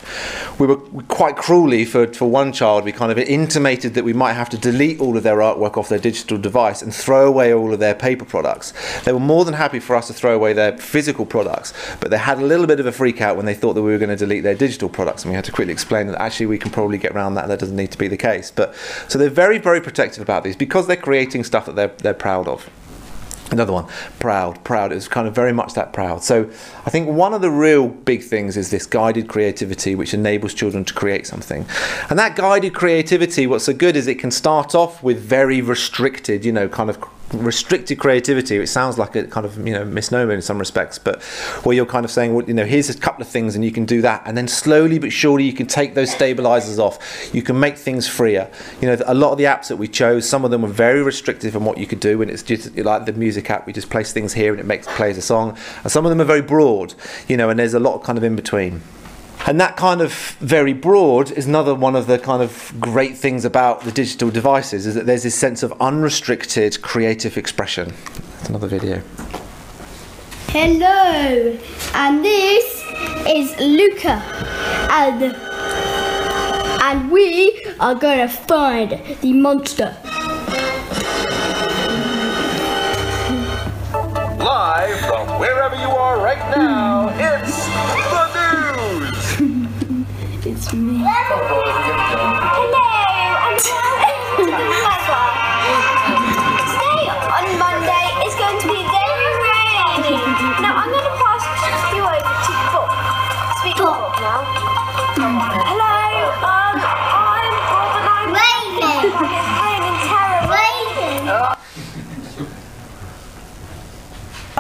We 0.58 0.66
were 0.66 0.78
quite 1.04 1.36
cruelly, 1.36 1.84
for, 1.84 2.12
for 2.12 2.28
one 2.28 2.52
child, 2.52 2.84
we 2.84 2.90
kind 2.90 3.12
of 3.12 3.18
intimated 3.18 3.94
that 3.94 4.04
we 4.04 4.12
might 4.12 4.32
have 4.32 4.48
to 4.50 4.58
delete 4.58 5.00
all 5.00 5.16
of 5.16 5.22
their 5.22 5.36
artwork 5.36 5.76
off 5.76 5.88
their 5.88 6.00
digital 6.00 6.36
device 6.36 6.82
and 6.82 6.92
throw 6.92 7.28
away 7.28 7.54
all 7.54 7.72
of 7.72 7.78
their 7.78 7.94
paper 7.94 8.24
products. 8.24 8.72
They 9.04 9.12
were 9.12 9.20
more 9.20 9.44
than 9.44 9.54
happy 9.54 9.78
for 9.78 9.94
us 9.94 10.08
to 10.08 10.12
throw 10.12 10.34
away 10.34 10.54
their 10.54 10.76
physical 10.76 11.24
products, 11.24 11.72
but 12.00 12.10
they 12.10 12.18
had 12.18 12.38
a 12.38 12.44
little 12.44 12.66
bit 12.66 12.80
of 12.80 12.86
a 12.86 12.92
freak 12.92 13.20
out 13.20 13.36
when 13.36 13.46
they 13.46 13.54
thought 13.54 13.74
that 13.74 13.82
we 13.82 13.92
were 13.92 13.98
going 13.98 14.10
to 14.10 14.16
delete 14.16 14.42
their 14.42 14.56
digital 14.56 14.88
products, 14.88 15.22
and 15.22 15.30
we 15.30 15.36
had 15.36 15.44
to 15.44 15.52
quickly 15.52 15.72
explain 15.72 16.08
that 16.08 16.20
actually 16.20 16.46
we 16.46 16.58
can 16.58 16.72
probably 16.72 16.98
get 16.98 17.12
around 17.12 17.34
that. 17.34 17.46
That 17.46 17.60
doesn't 17.60 17.76
need 17.76 17.92
to 17.92 17.98
be 17.98 18.08
the 18.08 18.16
case. 18.16 18.50
But 18.50 18.74
so 19.06 19.19
they're 19.20 19.30
very, 19.30 19.58
very 19.58 19.80
protective 19.80 20.22
about 20.22 20.44
these 20.44 20.56
because 20.56 20.86
they're 20.86 20.96
creating 20.96 21.44
stuff 21.44 21.66
that 21.66 21.76
they're 21.76 21.94
they're 21.98 22.14
proud 22.14 22.48
of. 22.48 22.68
Another 23.50 23.72
one, 23.72 23.86
proud, 24.20 24.62
proud. 24.62 24.92
It's 24.92 25.08
kind 25.08 25.26
of 25.26 25.34
very 25.34 25.52
much 25.52 25.74
that 25.74 25.92
proud. 25.92 26.22
So 26.22 26.48
I 26.86 26.90
think 26.90 27.08
one 27.08 27.34
of 27.34 27.40
the 27.40 27.50
real 27.50 27.88
big 27.88 28.22
things 28.22 28.56
is 28.56 28.70
this 28.70 28.86
guided 28.86 29.26
creativity, 29.28 29.96
which 29.96 30.14
enables 30.14 30.54
children 30.54 30.84
to 30.84 30.94
create 30.94 31.26
something. 31.26 31.66
And 32.08 32.18
that 32.18 32.36
guided 32.36 32.74
creativity, 32.74 33.48
what's 33.48 33.64
so 33.64 33.72
good 33.72 33.96
is 33.96 34.06
it 34.06 34.20
can 34.20 34.30
start 34.30 34.76
off 34.76 35.02
with 35.02 35.18
very 35.20 35.60
restricted, 35.60 36.44
you 36.44 36.52
know, 36.52 36.68
kind 36.68 36.88
of 36.88 37.00
restricted 37.32 37.98
creativity. 37.98 38.56
It 38.56 38.66
sounds 38.66 38.98
like 38.98 39.16
a 39.16 39.24
kind 39.24 39.46
of 39.46 39.66
you 39.66 39.72
know 39.72 39.84
misnomer 39.84 40.32
in 40.32 40.42
some 40.42 40.58
respects, 40.58 40.98
but 40.98 41.22
where 41.64 41.74
you're 41.74 41.86
kind 41.86 42.04
of 42.04 42.10
saying, 42.10 42.34
well, 42.34 42.46
you 42.46 42.54
know, 42.54 42.64
here's 42.64 42.90
a 42.90 42.98
couple 42.98 43.22
of 43.22 43.28
things 43.28 43.54
and 43.54 43.64
you 43.64 43.70
can 43.70 43.84
do 43.84 44.02
that, 44.02 44.22
and 44.24 44.36
then 44.36 44.48
slowly 44.48 44.98
but 44.98 45.12
surely 45.12 45.44
you 45.44 45.52
can 45.52 45.66
take 45.66 45.94
those 45.94 46.10
stabilizers 46.10 46.78
off. 46.78 47.30
You 47.34 47.42
can 47.42 47.58
make 47.58 47.76
things 47.76 48.08
freer. 48.08 48.50
You 48.80 48.88
know, 48.88 48.96
a 49.06 49.14
lot 49.14 49.32
of 49.32 49.38
the 49.38 49.44
apps 49.44 49.68
that 49.68 49.76
we 49.76 49.88
chose, 49.88 50.28
some 50.28 50.44
of 50.44 50.50
them 50.50 50.62
were 50.62 50.68
very 50.68 51.02
restrictive 51.02 51.54
in 51.54 51.64
what 51.64 51.78
you 51.78 51.86
could 51.86 52.00
do, 52.00 52.22
and 52.22 52.30
it's 52.30 52.42
just 52.42 52.76
like 52.76 53.06
the 53.06 53.12
music 53.12 53.50
app. 53.50 53.66
We 53.66 53.72
just 53.72 53.90
place 53.90 54.12
things 54.12 54.32
here 54.32 54.52
and 54.52 54.60
it 54.60 54.66
makes 54.66 54.86
plays 54.86 55.16
a 55.16 55.22
song, 55.22 55.56
and 55.82 55.92
some 55.92 56.04
of 56.04 56.10
them 56.10 56.20
are 56.20 56.24
very 56.24 56.42
broad. 56.42 56.94
You 57.28 57.36
know, 57.36 57.50
and 57.50 57.58
there's 57.58 57.74
a 57.74 57.80
lot 57.80 58.02
kind 58.02 58.18
of 58.18 58.24
in 58.24 58.36
between. 58.36 58.82
And 59.46 59.60
that 59.60 59.76
kind 59.76 60.00
of 60.00 60.12
very 60.40 60.72
broad 60.72 61.32
is 61.32 61.46
another 61.46 61.74
one 61.74 61.96
of 61.96 62.06
the 62.06 62.18
kind 62.18 62.42
of 62.42 62.72
great 62.78 63.16
things 63.16 63.44
about 63.44 63.82
the 63.82 63.90
digital 63.90 64.30
devices 64.30 64.86
is 64.86 64.94
that 64.94 65.06
there's 65.06 65.22
this 65.22 65.34
sense 65.34 65.62
of 65.62 65.72
unrestricted 65.80 66.80
creative 66.82 67.36
expression. 67.36 67.94
That's 68.14 68.48
another 68.50 68.68
video. 68.68 69.02
Hello, 70.48 71.58
and 71.94 72.24
this 72.24 72.84
is 73.28 73.56
Luca, 73.60 74.22
and 74.90 75.34
and 76.82 77.10
we 77.10 77.64
are 77.78 77.94
gonna 77.94 78.28
find 78.28 79.00
the 79.20 79.32
monster. 79.32 79.96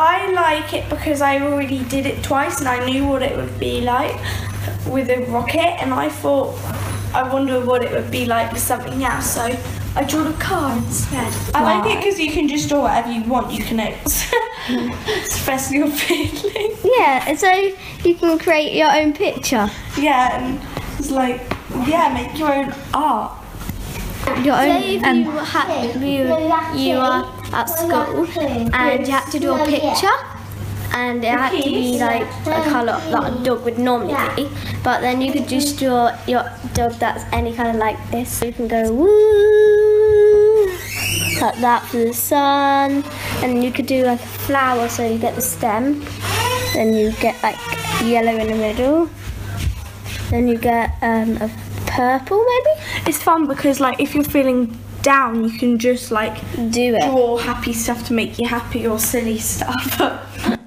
I 0.02 0.30
like 0.32 0.72
it 0.72 0.88
because 0.88 1.20
I 1.20 1.40
already 1.40 1.82
did 1.84 2.06
it 2.06 2.22
twice 2.22 2.60
and 2.60 2.68
I 2.68 2.86
knew 2.86 3.06
what 3.08 3.22
it 3.22 3.36
would 3.36 3.58
be 3.58 3.80
like 3.80 4.14
with 4.90 5.08
a 5.10 5.24
rocket 5.26 5.80
and 5.82 5.92
I 5.94 6.08
thought 6.08 6.54
I 7.14 7.28
wonder 7.32 7.60
what 7.64 7.82
it 7.82 7.90
would 7.92 8.10
be 8.10 8.24
like 8.26 8.52
with 8.52 8.60
something 8.62 9.02
else 9.04 9.34
so 9.34 9.42
I 9.96 10.04
drew 10.04 10.28
a 10.28 10.32
car 10.34 10.76
instead. 10.76 11.32
I 11.52 11.64
like 11.64 11.92
it 11.92 11.96
because 11.98 12.20
you 12.20 12.30
can 12.30 12.46
just 12.46 12.68
draw 12.68 12.82
whatever 12.82 13.10
you 13.10 13.24
want, 13.24 13.50
you 13.52 13.64
can 13.64 13.80
express 15.18 15.72
your 15.72 15.88
feeling. 15.88 16.76
Yeah, 16.84 17.34
so 17.34 17.50
you 18.04 18.14
can 18.14 18.38
create 18.38 18.76
your 18.76 18.90
own 18.94 19.12
picture, 19.12 19.68
Yeah, 19.98 20.38
and 20.38 20.60
it's 20.98 21.10
like, 21.10 21.40
yeah, 21.88 22.12
make 22.14 22.38
your 22.38 22.52
own 22.52 22.72
art. 22.94 23.32
your 24.44 24.54
own. 24.54 24.80
Say 24.80 24.94
if 24.96 25.02
um, 25.04 25.16
you, 25.18 25.30
ha- 25.32 25.92
you, 26.76 26.80
you 26.92 26.96
are 26.98 27.24
at 27.52 27.64
school 27.64 28.26
and 28.72 29.06
you 29.06 29.12
had 29.12 29.28
to 29.32 29.38
do 29.40 29.52
a 29.54 29.66
picture 29.66 30.39
and 30.92 31.24
it 31.24 31.28
had 31.28 31.50
to 31.50 31.62
be 31.62 31.98
like 31.98 32.22
a 32.22 32.70
colour 32.70 32.98
that 33.10 33.32
a 33.32 33.44
dog 33.44 33.64
would 33.64 33.78
normally 33.78 34.14
be 34.36 34.48
but 34.82 35.00
then 35.00 35.20
you 35.20 35.32
could 35.32 35.46
just 35.46 35.78
draw 35.78 36.16
your 36.26 36.44
dog 36.72 36.92
that's 36.94 37.24
any 37.32 37.54
colour 37.54 37.74
like 37.74 37.98
this. 38.10 38.42
You 38.42 38.52
can 38.52 38.66
go 38.66 38.92
woo! 38.92 40.66
Like 41.40 41.60
that 41.60 41.86
for 41.86 41.98
the 41.98 42.12
sun 42.14 43.04
and 43.42 43.62
you 43.62 43.72
could 43.72 43.86
do 43.86 44.04
like 44.04 44.20
a 44.20 44.26
flower 44.46 44.88
so 44.88 45.06
you 45.06 45.18
get 45.18 45.34
the 45.34 45.42
stem. 45.42 46.04
Then 46.74 46.94
you 46.94 47.12
get 47.12 47.42
like 47.42 47.58
yellow 48.02 48.32
in 48.32 48.48
the 48.48 48.54
middle. 48.54 49.10
Then 50.30 50.48
you 50.48 50.56
get 50.56 50.96
um, 51.02 51.36
a 51.36 51.50
purple 51.86 52.44
maybe? 52.44 52.80
It's 53.06 53.22
fun 53.22 53.46
because 53.46 53.80
like 53.80 54.00
if 54.00 54.14
you're 54.14 54.24
feeling 54.24 54.78
down, 55.02 55.44
you 55.44 55.58
can 55.58 55.78
just 55.78 56.10
like 56.10 56.38
do 56.70 56.94
it. 56.94 57.02
draw 57.02 57.36
happy 57.38 57.72
stuff 57.72 58.06
to 58.06 58.14
make 58.14 58.38
you 58.38 58.46
happy 58.46 58.86
or 58.86 58.98
silly 58.98 59.38
stuff. 59.38 60.56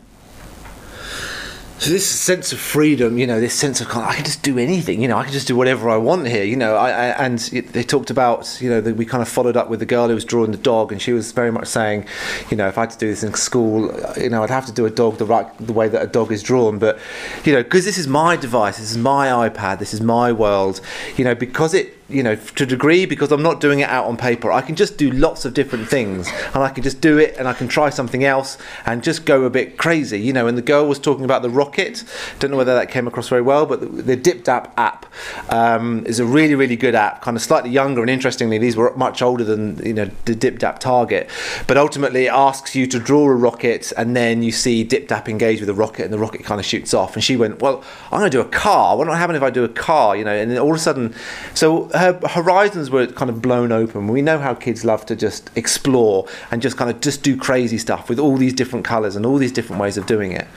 So 1.84 1.90
this 1.90 2.08
sense 2.08 2.54
of 2.54 2.62
freedom, 2.62 3.18
you 3.18 3.28
know, 3.28 3.42
this 3.42 3.54
sense 3.54 3.82
of 3.82 3.90
kind 3.90 4.06
of, 4.06 4.12
I 4.12 4.16
can 4.16 4.24
just 4.24 4.42
do 4.42 4.58
anything, 4.58 5.02
you 5.02 5.10
know, 5.10 5.18
I 5.18 5.26
can 5.26 5.34
just 5.34 5.50
do 5.50 5.56
whatever 5.58 5.90
I 5.90 5.98
want 5.98 6.26
here, 6.28 6.46
you 6.46 6.56
know. 6.56 6.78
I, 6.78 6.92
I 6.92 7.26
and 7.26 7.50
it, 7.52 7.74
they 7.74 7.84
talked 7.84 8.10
about, 8.10 8.58
you 8.62 8.70
know, 8.70 8.80
we 8.94 9.06
kind 9.06 9.22
of 9.22 9.28
followed 9.28 9.58
up 9.58 9.70
with 9.70 9.82
the 9.82 9.86
girl 9.86 10.08
who 10.08 10.14
was 10.16 10.24
drawing 10.24 10.52
the 10.52 10.58
dog, 10.58 10.94
and 10.94 11.02
she 11.02 11.12
was 11.12 11.34
very 11.34 11.52
much 11.52 11.68
saying, 11.68 12.06
you 12.50 12.56
know, 12.56 12.70
if 12.70 12.78
I 12.78 12.84
had 12.84 12.92
to 12.92 12.98
do 12.98 13.08
this 13.08 13.22
in 13.22 13.34
school, 13.34 13.94
you 14.16 14.30
know, 14.30 14.44
I'd 14.44 14.50
have 14.50 14.66
to 14.68 14.72
do 14.72 14.86
a 14.86 14.90
dog 14.90 15.18
the 15.18 15.26
right 15.26 15.46
the 15.58 15.74
way 15.74 15.90
that 15.90 16.02
a 16.02 16.08
dog 16.08 16.32
is 16.32 16.42
drawn. 16.42 16.80
But 16.80 17.00
you 17.44 17.52
know, 17.52 17.62
because 17.62 17.84
this 17.84 17.98
is 17.98 18.08
my 18.08 18.38
device, 18.38 18.78
this 18.78 18.92
is 18.92 18.98
my 18.98 19.50
iPad, 19.50 19.80
this 19.80 19.94
is 19.94 20.00
my 20.00 20.32
world, 20.32 20.80
you 21.18 21.26
know, 21.26 21.36
because 21.36 21.74
it 21.74 21.98
you 22.10 22.22
know, 22.22 22.36
to 22.36 22.64
a 22.64 22.68
degree, 22.68 23.06
because 23.06 23.32
I'm 23.32 23.42
not 23.42 23.62
doing 23.62 23.80
it 23.80 23.90
out 23.90 24.06
on 24.06 24.18
paper, 24.18 24.52
I 24.52 24.62
can 24.62 24.76
just 24.76 24.98
do 24.98 25.10
lots 25.12 25.46
of 25.46 25.54
different 25.54 25.88
things 25.88 26.30
and 26.54 26.58
I 26.58 26.70
can 26.70 26.84
just 26.84 27.00
do 27.02 27.18
it 27.18 27.36
and 27.38 27.48
I 27.48 27.54
can 27.54 27.68
try 27.68 27.90
something 27.90 28.24
else 28.24 28.58
and 28.86 29.04
just 29.04 29.26
go 29.26 29.44
a 29.44 29.50
bit 29.50 29.78
crazy, 29.78 30.20
you 30.20 30.34
know. 30.34 30.48
And 30.48 30.58
the 30.58 30.62
girl 30.62 30.88
was 30.88 31.00
talking 31.00 31.26
about 31.26 31.42
the 31.42 31.50
rocket. 31.50 32.04
Don't 32.40 32.52
know 32.52 32.58
whether 32.58 32.74
that 32.74 32.90
came 32.92 33.08
across 33.08 33.30
very 33.30 33.42
well, 33.42 33.66
but 33.66 33.80
the, 33.80 34.16
the 34.16 34.18
DipDap 34.18 34.72
app 34.78 35.06
um, 35.50 36.06
is 36.06 36.20
a 36.20 36.26
really, 36.26 36.56
really 36.56 36.76
good 36.76 36.96
app, 36.96 37.22
kind 37.22 37.38
of 37.38 37.44
slightly 37.44 37.70
younger. 37.70 38.02
And 38.02 38.10
interestingly, 38.10 38.58
these 38.58 38.76
were 38.76 38.94
much 38.96 39.22
older 39.22 39.44
than, 39.44 39.78
you 39.86 39.94
know, 39.94 40.10
the 40.26 40.36
DipDap 40.36 40.80
target. 40.80 41.30
But 41.68 41.78
ultimately, 41.78 42.26
it 42.26 42.34
asks 42.34 42.76
you 42.76 42.86
to 42.88 43.00
draw 43.00 43.30
a 43.30 43.36
rocket 43.36 43.94
and 43.98 44.16
then 44.16 44.44
you 44.44 44.52
see 44.52 44.86
DipDap 44.86 45.30
engage 45.30 45.60
with 45.60 45.68
the 45.68 45.74
rocket 45.74 46.04
and 46.04 46.14
the 46.14 46.20
rocket 46.20 46.44
kind 46.44 46.60
of 46.60 46.66
shoots 46.66 46.94
off. 46.94 47.16
And 47.16 47.24
she 47.24 47.38
went, 47.38 47.62
Well, 47.62 47.84
I'm 48.12 48.20
going 48.20 48.30
to 48.30 48.38
do 48.38 48.42
a 48.42 48.46
car. 48.46 48.98
What 48.98 49.08
happen 49.08 49.36
if 49.36 49.44
I 49.44 49.50
do 49.50 49.64
a 49.64 49.70
car, 49.70 50.16
you 50.16 50.24
know? 50.24 50.34
And 50.34 50.52
then 50.52 50.58
all 50.58 50.72
of 50.72 50.76
a 50.76 50.80
sudden, 50.80 51.14
so 51.54 51.90
her 51.94 52.20
horizons 52.28 52.90
were 52.90 53.08
kind 53.08 53.30
of 53.30 53.42
blown 53.42 53.72
open. 53.72 54.08
We 54.08 54.22
know 54.22 54.40
how 54.40 54.54
kids 54.54 54.84
love 54.84 55.06
to 55.08 55.16
just 55.16 55.50
explore 55.56 56.28
and 56.52 56.62
just 56.62 56.78
kind 56.78 56.90
of 56.90 57.02
just 57.02 57.24
do 57.24 57.38
crazy 57.38 57.78
stuff 57.78 58.10
with 58.10 58.20
all 58.20 58.38
these 58.38 58.54
different 58.54 58.86
colours 58.86 59.16
and 59.16 59.26
all 59.26 59.38
these 59.38 59.52
different 59.52 59.82
ways 59.82 59.98
of 59.98 60.06
doing 60.06 60.32
it. 60.32 60.48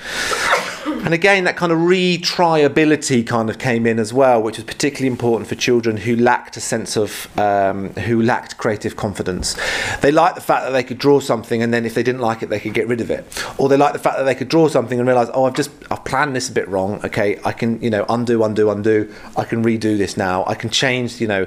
And 1.06 1.14
again, 1.14 1.44
that 1.44 1.56
kind 1.56 1.70
of 1.70 1.78
retriability 1.78 3.24
kind 3.24 3.48
of 3.48 3.60
came 3.60 3.86
in 3.86 4.00
as 4.00 4.12
well, 4.12 4.42
which 4.42 4.56
was 4.56 4.64
particularly 4.64 5.06
important 5.06 5.48
for 5.48 5.54
children 5.54 5.98
who 5.98 6.16
lacked 6.16 6.56
a 6.56 6.60
sense 6.60 6.96
of, 6.96 7.28
um, 7.38 7.90
who 7.90 8.20
lacked 8.20 8.58
creative 8.58 8.96
confidence. 8.96 9.56
They 10.00 10.10
liked 10.10 10.34
the 10.34 10.40
fact 10.40 10.64
that 10.64 10.72
they 10.72 10.82
could 10.82 10.98
draw 10.98 11.20
something 11.20 11.62
and 11.62 11.72
then 11.72 11.86
if 11.86 11.94
they 11.94 12.02
didn't 12.02 12.22
like 12.22 12.42
it, 12.42 12.48
they 12.48 12.58
could 12.58 12.74
get 12.74 12.88
rid 12.88 13.00
of 13.00 13.08
it. 13.12 13.24
Or 13.56 13.68
they 13.68 13.76
liked 13.76 13.92
the 13.92 14.00
fact 14.00 14.18
that 14.18 14.24
they 14.24 14.34
could 14.34 14.48
draw 14.48 14.66
something 14.66 14.98
and 14.98 15.06
realise, 15.06 15.28
oh, 15.32 15.44
I've 15.44 15.54
just, 15.54 15.70
I've 15.92 16.04
planned 16.04 16.34
this 16.34 16.48
a 16.48 16.52
bit 16.52 16.66
wrong. 16.66 17.00
Okay, 17.04 17.38
I 17.44 17.52
can, 17.52 17.80
you 17.80 17.88
know, 17.88 18.04
undo, 18.08 18.42
undo, 18.42 18.68
undo. 18.68 19.14
I 19.36 19.44
can 19.44 19.62
redo 19.62 19.96
this 19.96 20.16
now. 20.16 20.44
I 20.48 20.56
can 20.56 20.70
change, 20.70 21.20
you 21.20 21.28
know. 21.28 21.46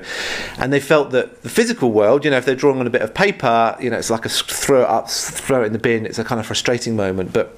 And 0.58 0.72
they 0.72 0.80
felt 0.80 1.12
that 1.12 1.44
the 1.44 1.50
physical 1.50 1.92
world, 1.92 2.24
you 2.24 2.32
know, 2.32 2.38
if 2.38 2.46
they're 2.46 2.56
drawing 2.56 2.80
on 2.80 2.88
a 2.88 2.90
bit 2.90 3.02
of 3.02 3.14
paper, 3.14 3.76
you 3.82 3.90
know, 3.90 3.98
it's 3.98 4.10
like 4.10 4.26
a 4.26 4.30
throw 4.30 4.84
it 4.84 4.88
up, 4.88 5.10
throw 5.10 5.64
it 5.64 5.66
in 5.66 5.74
the 5.74 5.80
bin. 5.80 6.06
It's 6.06 6.18
a 6.18 6.24
kind 6.24 6.40
of 6.40 6.46
frustrating 6.46 6.96
moment, 6.96 7.34
but 7.34 7.58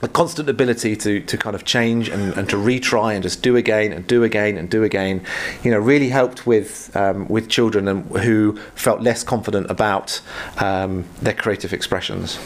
the 0.00 0.08
constant 0.08 0.48
ability 0.48 0.96
to, 0.96 1.20
to 1.20 1.36
kind 1.36 1.54
of 1.54 1.64
change 1.64 2.08
and, 2.08 2.36
and 2.36 2.48
to 2.48 2.56
retry 2.56 3.14
and 3.14 3.22
just 3.22 3.42
do 3.42 3.56
again 3.56 3.92
and 3.92 4.06
do 4.06 4.24
again 4.24 4.56
and 4.56 4.70
do 4.70 4.82
again, 4.82 5.24
you 5.62 5.70
know, 5.70 5.78
really 5.78 6.08
helped 6.08 6.46
with 6.46 6.94
um, 6.96 7.28
with 7.28 7.48
children 7.48 8.04
who 8.08 8.56
felt 8.74 9.00
less 9.00 9.22
confident 9.22 9.70
about 9.70 10.20
um, 10.58 11.04
their 11.20 11.34
creative 11.34 11.72
expressions. 11.72 12.38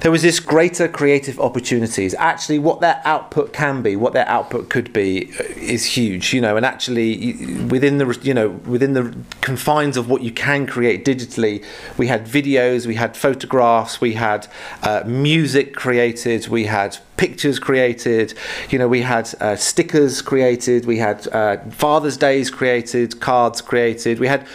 There 0.00 0.10
was 0.10 0.22
this 0.22 0.40
greater 0.40 0.88
creative 0.88 1.38
opportunities. 1.38 2.14
Actually, 2.14 2.58
what 2.58 2.80
their 2.80 3.02
output 3.04 3.52
can 3.52 3.82
be, 3.82 3.96
what 3.96 4.14
their 4.14 4.26
output 4.28 4.70
could 4.70 4.94
be, 4.94 5.30
uh, 5.38 5.42
is 5.56 5.84
huge. 5.84 6.32
You 6.32 6.40
know, 6.40 6.56
and 6.56 6.64
actually 6.64 7.34
within 7.66 7.98
the 7.98 8.18
you 8.22 8.32
know 8.32 8.48
within 8.48 8.94
the 8.94 9.14
confines 9.42 9.98
of 9.98 10.08
what 10.08 10.22
you 10.22 10.32
can 10.32 10.66
create 10.66 11.04
digitally, 11.04 11.62
we 11.98 12.06
had 12.06 12.24
videos, 12.26 12.86
we 12.86 12.94
had 12.94 13.14
photographs, 13.14 14.00
we 14.00 14.14
had 14.14 14.46
uh, 14.82 15.02
music 15.06 15.74
created, 15.74 16.48
we 16.48 16.64
had 16.64 16.96
pictures 17.20 17.58
created, 17.58 18.32
you 18.70 18.78
know, 18.78 18.88
we 18.88 19.02
had 19.02 19.30
uh, 19.42 19.54
stickers 19.54 20.22
created, 20.22 20.86
we 20.86 20.96
had 20.96 21.28
uh, 21.28 21.58
Father's 21.68 22.16
Days 22.16 22.50
created, 22.50 23.20
cards 23.20 23.60
created, 23.60 24.18
we 24.18 24.26
had 24.26 24.48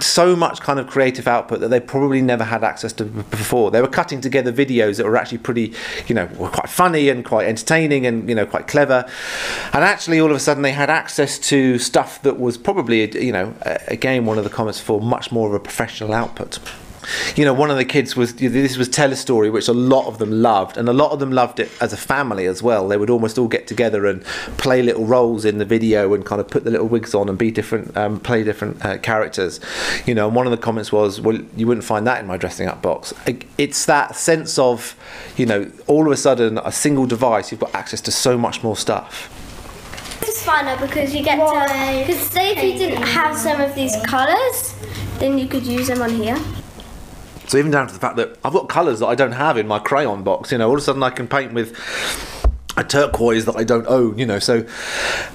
so 0.00 0.36
much 0.36 0.60
kind 0.60 0.78
of 0.78 0.86
creative 0.86 1.26
output 1.26 1.58
that 1.58 1.66
they 1.66 1.80
probably 1.80 2.22
never 2.22 2.44
had 2.44 2.62
access 2.62 2.92
to 2.92 3.04
before. 3.04 3.72
They 3.72 3.82
were 3.82 3.88
cutting 3.88 4.20
together 4.20 4.52
videos 4.52 4.98
that 4.98 5.04
were 5.04 5.16
actually 5.16 5.38
pretty, 5.38 5.74
you 6.06 6.14
know, 6.14 6.28
quite 6.28 6.68
funny 6.68 7.08
and 7.08 7.24
quite 7.24 7.48
entertaining 7.48 8.06
and 8.06 8.28
you 8.28 8.36
know 8.36 8.46
quite 8.46 8.68
clever, 8.68 9.04
and 9.72 9.82
actually 9.82 10.20
all 10.20 10.30
of 10.30 10.36
a 10.36 10.40
sudden 10.40 10.62
they 10.62 10.70
had 10.70 10.90
access 10.90 11.40
to 11.50 11.76
stuff 11.80 12.22
that 12.22 12.38
was 12.38 12.56
probably, 12.56 12.98
you 13.20 13.32
know, 13.32 13.52
again 13.88 14.26
one 14.26 14.38
of 14.38 14.44
the 14.44 14.50
comments 14.50 14.78
for 14.78 15.00
much 15.00 15.32
more 15.32 15.48
of 15.48 15.54
a 15.54 15.60
professional 15.60 16.12
output 16.12 16.60
you 17.36 17.44
know, 17.44 17.52
one 17.52 17.70
of 17.70 17.76
the 17.76 17.84
kids 17.84 18.16
was 18.16 18.34
this 18.34 18.76
was 18.76 18.88
tell 18.88 19.12
a 19.12 19.16
story, 19.16 19.50
which 19.50 19.68
a 19.68 19.72
lot 19.72 20.06
of 20.06 20.18
them 20.18 20.30
loved, 20.30 20.76
and 20.76 20.88
a 20.88 20.92
lot 20.92 21.12
of 21.12 21.18
them 21.20 21.32
loved 21.32 21.60
it 21.60 21.70
as 21.80 21.92
a 21.92 21.96
family 21.96 22.46
as 22.46 22.62
well. 22.62 22.88
They 22.88 22.96
would 22.96 23.10
almost 23.10 23.38
all 23.38 23.48
get 23.48 23.66
together 23.66 24.06
and 24.06 24.24
play 24.58 24.82
little 24.82 25.04
roles 25.04 25.44
in 25.44 25.58
the 25.58 25.64
video 25.64 26.14
and 26.14 26.24
kind 26.24 26.40
of 26.40 26.48
put 26.48 26.64
the 26.64 26.70
little 26.70 26.88
wigs 26.88 27.14
on 27.14 27.28
and 27.28 27.38
be 27.38 27.50
different, 27.50 27.96
um, 27.96 28.20
play 28.20 28.44
different 28.44 28.84
uh, 28.84 28.98
characters. 28.98 29.60
You 30.06 30.14
know, 30.14 30.26
and 30.26 30.36
one 30.36 30.46
of 30.46 30.50
the 30.50 30.58
comments 30.58 30.92
was, 30.92 31.20
"Well, 31.20 31.38
you 31.56 31.66
wouldn't 31.66 31.84
find 31.84 32.06
that 32.06 32.20
in 32.20 32.26
my 32.26 32.36
dressing 32.36 32.68
up 32.68 32.82
box." 32.82 33.12
It's 33.58 33.84
that 33.86 34.16
sense 34.16 34.58
of, 34.58 34.96
you 35.36 35.46
know, 35.46 35.70
all 35.86 36.06
of 36.06 36.12
a 36.12 36.16
sudden 36.16 36.58
a 36.58 36.72
single 36.72 37.06
device, 37.06 37.50
you've 37.50 37.60
got 37.60 37.74
access 37.74 38.00
to 38.02 38.10
so 38.10 38.38
much 38.38 38.62
more 38.62 38.76
stuff. 38.76 39.28
It's 40.22 40.44
funner 40.44 40.80
because 40.80 41.14
you 41.14 41.22
get 41.22 41.36
to. 41.36 42.04
Because 42.06 42.20
say 42.30 42.52
if 42.52 42.62
you 42.62 42.78
didn't 42.78 43.02
have 43.02 43.36
some 43.36 43.60
of 43.60 43.74
these 43.74 43.96
colours, 44.04 44.74
then 45.18 45.38
you 45.38 45.48
could 45.48 45.66
use 45.66 45.88
them 45.88 46.00
on 46.00 46.10
here. 46.10 46.38
So 47.52 47.58
even 47.58 47.70
down 47.70 47.86
to 47.86 47.92
the 47.92 48.00
fact 48.00 48.16
that 48.16 48.38
I've 48.42 48.54
got 48.54 48.70
colours 48.70 49.00
that 49.00 49.08
I 49.08 49.14
don't 49.14 49.32
have 49.32 49.58
in 49.58 49.68
my 49.68 49.78
crayon 49.78 50.22
box. 50.22 50.50
You 50.50 50.56
know, 50.56 50.68
all 50.68 50.74
of 50.74 50.78
a 50.78 50.82
sudden 50.82 51.02
I 51.02 51.10
can 51.10 51.28
paint 51.28 51.52
with 51.52 51.78
a 52.78 52.82
turquoise 52.82 53.44
that 53.44 53.56
I 53.56 53.62
don't 53.62 53.86
own, 53.88 54.18
you 54.18 54.24
know. 54.24 54.38
So, 54.38 54.66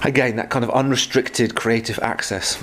again, 0.02 0.34
that 0.34 0.50
kind 0.50 0.64
of 0.64 0.70
unrestricted 0.72 1.54
creative 1.54 1.96
access. 2.00 2.60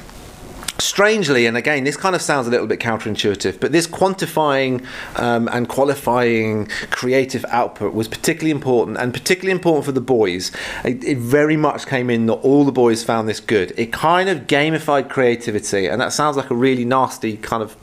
Strangely, 0.78 1.46
and 1.46 1.56
again, 1.56 1.86
this 1.86 1.96
kind 1.96 2.16
of 2.16 2.22
sounds 2.22 2.48
a 2.48 2.50
little 2.50 2.68
bit 2.68 2.82
counterintuitive, 2.82 3.62
but 3.62 3.72
this 3.72 3.88
quantifying 3.88 4.86
um, 5.16 5.48
and 5.48 5.70
qualifying 5.70 6.68
creative 6.90 7.46
output 7.46 7.94
was 7.94 8.10
particularly 8.10 8.52
important, 8.52 8.98
and 8.98 9.14
particularly 9.14 9.54
important 9.54 9.86
for 9.86 9.94
the 9.94 10.02
boys. 10.02 10.52
It, 10.84 11.02
it 11.06 11.18
very 11.18 11.56
much 11.56 11.86
came 11.86 12.10
in 12.10 12.26
that 12.26 12.34
all 12.34 12.66
the 12.66 12.74
boys 12.74 13.06
found 13.06 13.30
this 13.30 13.40
good. 13.40 13.74
It 13.78 13.94
kind 13.94 14.28
of 14.28 14.48
gamified 14.48 15.10
creativity, 15.10 15.88
and 15.88 16.02
that 16.02 16.12
sounds 16.12 16.36
like 16.36 16.50
a 16.50 16.56
really 16.56 16.84
nasty 16.84 17.38
kind 17.38 17.64
of 17.64 17.78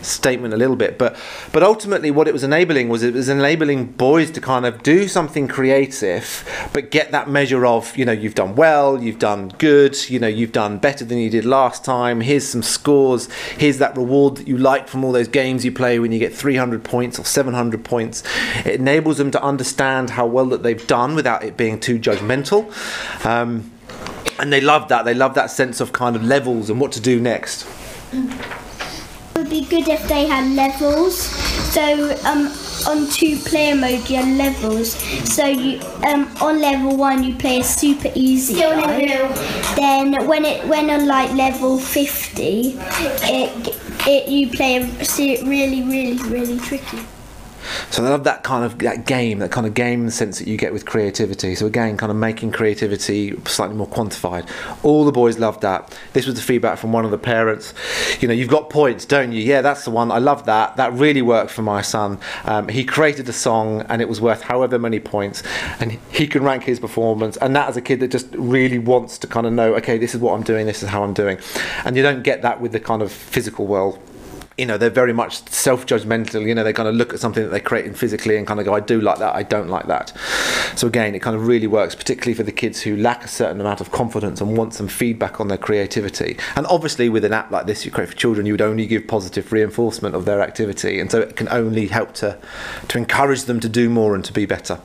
statement, 0.00 0.54
a 0.54 0.56
little 0.56 0.76
bit, 0.76 0.96
but 0.96 1.16
but 1.52 1.62
ultimately, 1.62 2.10
what 2.10 2.28
it 2.28 2.32
was 2.32 2.44
enabling 2.44 2.88
was 2.88 3.02
it 3.02 3.12
was 3.12 3.28
enabling 3.28 3.92
boys 3.92 4.30
to 4.30 4.40
kind 4.40 4.64
of 4.64 4.82
do 4.82 5.06
something 5.06 5.48
creative, 5.48 6.48
but 6.72 6.90
get 6.90 7.10
that 7.12 7.28
measure 7.28 7.66
of 7.66 7.94
you 7.94 8.06
know 8.06 8.12
you've 8.12 8.34
done 8.34 8.54
well, 8.54 9.02
you've 9.02 9.18
done 9.18 9.52
good, 9.58 10.08
you 10.08 10.18
know 10.18 10.28
you've 10.28 10.52
done 10.52 10.78
better 10.78 11.04
than 11.04 11.18
you 11.18 11.28
did 11.28 11.44
last 11.44 11.84
time. 11.84 12.22
Here's 12.22 12.37
some 12.46 12.62
scores. 12.62 13.30
Here's 13.56 13.78
that 13.78 13.96
reward 13.96 14.36
that 14.36 14.48
you 14.48 14.58
like 14.58 14.88
from 14.88 15.04
all 15.04 15.12
those 15.12 15.28
games 15.28 15.64
you 15.64 15.72
play 15.72 15.98
when 15.98 16.12
you 16.12 16.18
get 16.18 16.34
300 16.34 16.84
points 16.84 17.18
or 17.18 17.24
700 17.24 17.84
points. 17.84 18.22
It 18.64 18.80
enables 18.80 19.18
them 19.18 19.30
to 19.30 19.42
understand 19.42 20.10
how 20.10 20.26
well 20.26 20.46
that 20.46 20.62
they've 20.62 20.86
done 20.86 21.14
without 21.14 21.42
it 21.42 21.56
being 21.56 21.80
too 21.80 21.98
judgmental. 21.98 22.68
Um, 23.24 23.70
and 24.38 24.52
they 24.52 24.60
love 24.60 24.88
that. 24.88 25.04
They 25.04 25.14
love 25.14 25.34
that 25.34 25.50
sense 25.50 25.80
of 25.80 25.92
kind 25.92 26.14
of 26.14 26.22
levels 26.22 26.70
and 26.70 26.80
what 26.80 26.92
to 26.92 27.00
do 27.00 27.20
next. 27.20 27.66
Would 29.38 29.50
be 29.50 29.64
good 29.66 29.86
if 29.86 30.08
they 30.08 30.26
had 30.26 30.56
levels. 30.56 31.16
So 31.72 32.16
um, 32.24 32.48
on 32.88 33.08
two 33.08 33.36
player 33.36 33.76
mode 33.76 34.10
you 34.10 34.16
have 34.16 34.36
levels. 34.36 34.94
So 35.32 35.46
you 35.46 35.80
um, 36.04 36.26
on 36.40 36.60
level 36.60 36.96
one 36.96 37.22
you 37.22 37.36
play 37.36 37.60
a 37.60 37.62
super 37.62 38.10
easy 38.16 38.54
mode. 38.54 39.30
Then 39.76 40.26
when 40.26 40.44
it 40.44 40.66
when 40.66 40.90
on 40.90 41.06
like 41.06 41.32
level 41.34 41.78
fifty, 41.78 42.74
it 43.30 43.78
it 44.08 44.28
you 44.28 44.50
play 44.50 44.78
a 44.78 45.44
really 45.44 45.84
really 45.84 46.16
really 46.28 46.58
tricky. 46.58 46.98
So 47.90 48.04
I 48.04 48.08
love 48.08 48.24
that 48.24 48.42
kind 48.42 48.64
of 48.64 48.78
that 48.80 49.06
game, 49.06 49.38
that 49.38 49.50
kind 49.50 49.66
of 49.66 49.74
game 49.74 50.10
sense 50.10 50.38
that 50.38 50.48
you 50.48 50.56
get 50.56 50.72
with 50.72 50.86
creativity. 50.86 51.54
So 51.54 51.66
again, 51.66 51.96
kind 51.96 52.10
of 52.10 52.16
making 52.16 52.52
creativity 52.52 53.38
slightly 53.44 53.76
more 53.76 53.88
quantified. 53.88 54.48
All 54.84 55.04
the 55.04 55.12
boys 55.12 55.38
loved 55.38 55.62
that. 55.62 55.96
This 56.12 56.26
was 56.26 56.34
the 56.34 56.42
feedback 56.42 56.78
from 56.78 56.92
one 56.92 57.04
of 57.04 57.10
the 57.10 57.18
parents. 57.18 57.74
You 58.20 58.28
know, 58.28 58.34
you've 58.34 58.48
got 58.48 58.70
points, 58.70 59.04
don't 59.04 59.32
you? 59.32 59.42
Yeah, 59.42 59.62
that's 59.62 59.84
the 59.84 59.90
one. 59.90 60.10
I 60.10 60.18
love 60.18 60.46
that. 60.46 60.76
That 60.76 60.92
really 60.92 61.22
worked 61.22 61.50
for 61.50 61.62
my 61.62 61.82
son. 61.82 62.18
Um, 62.44 62.68
he 62.68 62.84
created 62.84 63.28
a 63.28 63.32
song 63.32 63.82
and 63.88 64.00
it 64.02 64.08
was 64.08 64.20
worth 64.20 64.42
however 64.42 64.78
many 64.78 65.00
points, 65.00 65.42
and 65.80 65.92
he 66.10 66.26
can 66.26 66.42
rank 66.42 66.64
his 66.64 66.80
performance. 66.80 67.36
And 67.38 67.54
that 67.56 67.68
as 67.68 67.76
a 67.76 67.82
kid 67.82 68.00
that 68.00 68.08
just 68.08 68.28
really 68.34 68.78
wants 68.78 69.18
to 69.18 69.26
kind 69.26 69.46
of 69.46 69.52
know, 69.52 69.74
okay, 69.76 69.98
this 69.98 70.14
is 70.14 70.20
what 70.20 70.34
I'm 70.34 70.42
doing, 70.42 70.66
this 70.66 70.82
is 70.82 70.88
how 70.88 71.02
I'm 71.02 71.14
doing, 71.14 71.38
and 71.84 71.96
you 71.96 72.02
don't 72.02 72.22
get 72.22 72.42
that 72.42 72.60
with 72.60 72.72
the 72.72 72.80
kind 72.80 73.02
of 73.02 73.12
physical 73.12 73.66
world 73.66 73.98
you 74.58 74.66
know 74.66 74.76
they're 74.76 74.90
very 74.90 75.12
much 75.12 75.48
self-judgmental 75.48 76.46
you 76.46 76.54
know 76.54 76.64
they 76.64 76.72
kind 76.72 76.88
of 76.88 76.94
look 76.94 77.14
at 77.14 77.20
something 77.20 77.44
that 77.44 77.50
they're 77.50 77.60
creating 77.60 77.94
physically 77.94 78.36
and 78.36 78.46
kind 78.46 78.58
of 78.58 78.66
go 78.66 78.74
i 78.74 78.80
do 78.80 79.00
like 79.00 79.18
that 79.18 79.34
i 79.34 79.42
don't 79.42 79.68
like 79.68 79.86
that. 79.86 80.12
So 80.74 80.86
again 80.86 81.14
it 81.14 81.20
kind 81.20 81.36
of 81.36 81.46
really 81.46 81.66
works 81.66 81.94
particularly 81.94 82.34
for 82.34 82.42
the 82.42 82.52
kids 82.52 82.82
who 82.82 82.96
lack 82.96 83.24
a 83.24 83.28
certain 83.28 83.60
amount 83.60 83.80
of 83.80 83.90
confidence 83.90 84.40
and 84.40 84.56
want 84.56 84.74
some 84.74 84.88
feedback 84.88 85.40
on 85.40 85.48
their 85.48 85.58
creativity. 85.58 86.36
And 86.56 86.66
obviously 86.66 87.08
with 87.08 87.24
an 87.24 87.32
app 87.32 87.50
like 87.50 87.66
this 87.66 87.84
you 87.84 87.90
create 87.90 88.10
for 88.10 88.16
children 88.16 88.46
you 88.46 88.52
would 88.52 88.62
only 88.62 88.86
give 88.86 89.06
positive 89.06 89.52
reinforcement 89.52 90.14
of 90.14 90.24
their 90.24 90.40
activity 90.40 90.98
and 91.00 91.10
so 91.10 91.20
it 91.20 91.36
can 91.36 91.48
only 91.48 91.86
help 91.86 92.12
to 92.14 92.36
to 92.88 92.98
encourage 92.98 93.44
them 93.44 93.60
to 93.60 93.68
do 93.68 93.88
more 93.88 94.14
and 94.14 94.24
to 94.24 94.32
be 94.32 94.46
better. 94.46 94.80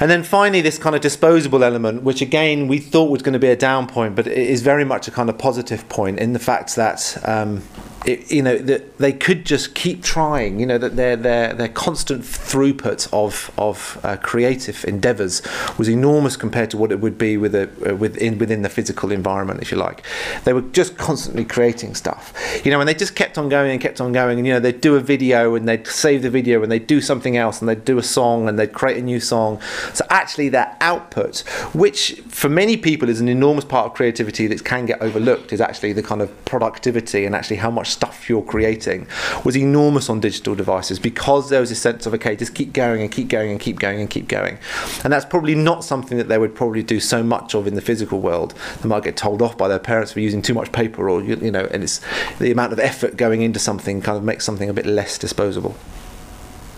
And 0.00 0.10
then 0.10 0.24
finally, 0.24 0.60
this 0.60 0.76
kind 0.76 0.96
of 0.96 1.02
disposable 1.02 1.62
element, 1.62 2.02
which 2.02 2.20
again 2.20 2.66
we 2.66 2.78
thought 2.78 3.10
was 3.10 3.22
going 3.22 3.34
to 3.34 3.38
be 3.38 3.48
a 3.48 3.56
down 3.56 3.86
point, 3.86 4.16
but 4.16 4.26
it 4.26 4.36
is 4.36 4.60
very 4.60 4.84
much 4.84 5.06
a 5.06 5.10
kind 5.10 5.30
of 5.30 5.38
positive 5.38 5.88
point 5.88 6.18
in 6.18 6.32
the 6.32 6.38
fact 6.40 6.74
that 6.76 7.16
um, 7.24 7.62
it, 8.04 8.30
you 8.30 8.42
know 8.42 8.58
that 8.58 8.98
they 8.98 9.12
could 9.12 9.46
just 9.46 9.74
keep 9.74 10.02
trying. 10.02 10.60
You 10.60 10.66
know 10.66 10.78
that 10.78 10.96
their 10.96 11.16
their 11.16 11.54
their 11.54 11.68
constant 11.68 12.22
throughput 12.22 13.08
of 13.12 13.50
of 13.56 13.98
uh, 14.04 14.16
creative 14.16 14.84
endeavours 14.84 15.42
was 15.78 15.88
enormous 15.88 16.36
compared 16.36 16.70
to 16.70 16.76
what 16.76 16.92
it 16.92 17.00
would 17.00 17.16
be 17.16 17.36
with 17.36 17.54
a 17.54 17.70
uh, 17.88 17.94
within 17.94 18.38
within 18.38 18.62
the 18.62 18.68
physical 18.68 19.10
environment, 19.10 19.62
if 19.62 19.70
you 19.70 19.78
like. 19.78 20.04
They 20.44 20.52
were 20.52 20.60
just 20.60 20.98
constantly 20.98 21.44
creating 21.44 21.94
stuff. 21.94 22.32
You 22.64 22.70
know, 22.70 22.80
and 22.80 22.88
they 22.88 22.94
just 22.94 23.16
kept 23.16 23.38
on 23.38 23.48
going 23.48 23.70
and 23.70 23.80
kept 23.80 24.00
on 24.00 24.12
going. 24.12 24.38
And 24.38 24.46
you 24.46 24.52
know, 24.52 24.60
they'd 24.60 24.80
do 24.80 24.96
a 24.96 25.00
video 25.00 25.54
and 25.54 25.66
they'd 25.66 25.86
save 25.86 26.22
the 26.22 26.30
video 26.30 26.62
and 26.62 26.70
they'd 26.70 26.86
do 26.86 27.00
something 27.00 27.36
else 27.36 27.60
and 27.60 27.68
they'd 27.68 27.84
do 27.84 27.98
a 27.98 28.02
song 28.02 28.48
and 28.48 28.58
they'd 28.58 28.72
create 28.72 28.98
a 28.98 29.02
new 29.02 29.20
song. 29.20 29.60
So 29.94 30.04
actually, 30.10 30.50
their 30.50 30.76
output, 30.80 31.40
which 31.72 32.20
for 32.28 32.50
many 32.50 32.76
people 32.76 33.08
is 33.08 33.20
an 33.20 33.28
enormous 33.28 33.64
part 33.64 33.86
of 33.86 33.94
creativity 33.94 34.46
that 34.48 34.62
can 34.64 34.84
get 34.84 35.00
overlooked, 35.00 35.52
is 35.52 35.60
actually 35.60 35.94
the 35.94 36.02
kind 36.02 36.20
of 36.20 36.44
productivity 36.44 37.24
and 37.24 37.34
actually 37.34 37.56
how 37.56 37.70
much 37.70 37.93
stuff 37.94 38.28
you're 38.28 38.42
creating 38.42 39.06
was 39.44 39.56
enormous 39.56 40.08
on 40.08 40.20
digital 40.20 40.54
devices 40.54 40.98
because 40.98 41.48
there 41.50 41.60
was 41.60 41.70
a 41.70 41.74
sense 41.74 42.06
of 42.06 42.14
okay 42.14 42.36
just 42.36 42.54
keep 42.54 42.72
going 42.72 43.00
and 43.00 43.10
keep 43.10 43.28
going 43.28 43.50
and 43.50 43.60
keep 43.60 43.78
going 43.78 44.00
and 44.00 44.10
keep 44.10 44.28
going. 44.28 44.58
And 45.02 45.12
that's 45.12 45.24
probably 45.24 45.54
not 45.54 45.84
something 45.84 46.18
that 46.18 46.28
they 46.28 46.38
would 46.38 46.54
probably 46.54 46.82
do 46.82 47.00
so 47.00 47.22
much 47.22 47.54
of 47.54 47.66
in 47.66 47.74
the 47.74 47.80
physical 47.80 48.20
world. 48.20 48.54
They 48.82 48.88
might 48.88 49.04
get 49.04 49.16
told 49.16 49.40
off 49.42 49.56
by 49.56 49.68
their 49.68 49.78
parents 49.78 50.12
for 50.12 50.20
using 50.20 50.42
too 50.42 50.54
much 50.54 50.72
paper 50.72 51.08
or 51.08 51.22
you, 51.22 51.36
you 51.36 51.50
know 51.50 51.66
and 51.70 51.82
it's 51.82 52.00
the 52.38 52.50
amount 52.50 52.72
of 52.72 52.78
effort 52.78 53.16
going 53.16 53.42
into 53.42 53.58
something 53.58 54.00
kind 54.00 54.18
of 54.18 54.24
makes 54.24 54.44
something 54.44 54.68
a 54.68 54.74
bit 54.74 54.86
less 54.86 55.18
disposable 55.18 55.74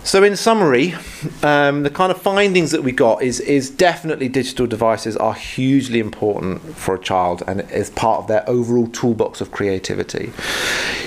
so, 0.07 0.23
in 0.23 0.37
summary, 0.37 0.95
um, 1.43 1.83
the 1.83 1.89
kind 1.89 2.13
of 2.13 2.21
findings 2.21 2.71
that 2.71 2.81
we 2.81 2.93
got 2.93 3.21
is 3.21 3.41
is 3.41 3.69
definitely 3.69 4.29
digital 4.29 4.65
devices 4.65 5.17
are 5.17 5.33
hugely 5.33 5.99
important 5.99 6.61
for 6.77 6.95
a 6.95 6.99
child 6.99 7.43
and 7.45 7.59
as 7.71 7.89
part 7.89 8.19
of 8.19 8.27
their 8.27 8.49
overall 8.49 8.87
toolbox 8.87 9.41
of 9.41 9.51
creativity. 9.51 10.31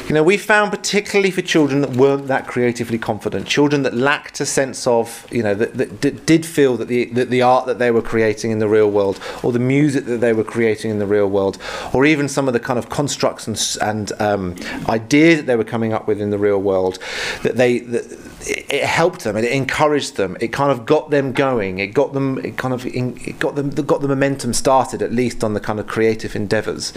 You 0.07 0.15
know, 0.15 0.23
we 0.23 0.37
found 0.37 0.71
particularly 0.71 1.31
for 1.31 1.41
children 1.41 1.81
that 1.81 1.97
weren't 1.97 2.27
that 2.27 2.47
creatively 2.47 2.99
confident, 2.99 3.47
children 3.47 3.85
that 3.85 3.95
lacked 3.95 4.39
a 4.39 4.45
sense 4.45 4.87
of, 4.87 5.27
you 5.31 5.43
know, 5.43 5.55
that, 5.55 5.79
that, 5.79 6.03
that 6.03 6.27
did 6.27 6.45
feel 6.45 6.77
that 6.77 6.89
the 6.89 7.07
that 7.07 7.31
the 7.31 7.41
art 7.41 7.65
that 7.65 7.79
they 7.79 7.91
were 7.91 8.03
creating 8.03 8.51
in 8.51 8.59
the 8.59 8.69
real 8.69 8.91
world, 8.91 9.19
or 9.43 9.51
the 9.51 9.59
music 9.59 10.05
that 10.05 10.19
they 10.19 10.35
were 10.35 10.45
creating 10.45 10.91
in 10.91 10.99
the 10.99 11.07
real 11.07 11.31
world, 11.31 11.57
or 11.95 12.05
even 12.05 12.29
some 12.29 12.49
of 12.49 12.53
the 12.53 12.61
kind 12.61 12.79
of 12.79 12.91
constructs 12.91 13.47
and, 13.47 13.79
and 13.81 14.13
um, 14.21 14.57
ideas 14.91 15.39
that 15.39 15.47
they 15.47 15.57
were 15.57 15.65
coming 15.65 15.95
up 15.95 16.07
with 16.07 16.21
in 16.21 16.29
the 16.29 16.39
real 16.39 16.61
world, 16.61 16.99
that 17.45 17.57
they 17.57 17.79
that 17.79 18.30
it, 18.47 18.85
helped 18.85 19.25
them 19.25 19.37
and 19.37 19.45
it 19.45 19.53
encouraged 19.53 20.17
them. 20.17 20.37
It 20.41 20.49
kind 20.49 20.71
of 20.71 20.87
got 20.87 21.11
them 21.11 21.33
going. 21.33 21.79
It 21.79 21.89
got 21.89 22.13
them. 22.13 22.39
It 22.45 22.57
kind 22.57 22.75
of 22.75 22.87
it 22.87 23.39
got 23.39 23.55
them 23.55 23.71
got 23.71 24.01
the 24.01 24.09
momentum 24.09 24.53
started 24.53 25.03
at 25.03 25.13
least 25.13 25.45
on 25.45 25.55
the 25.55 25.61
kind 25.61 25.79
of 25.79 25.87
creative 25.87 26.35
endeavours. 26.35 26.93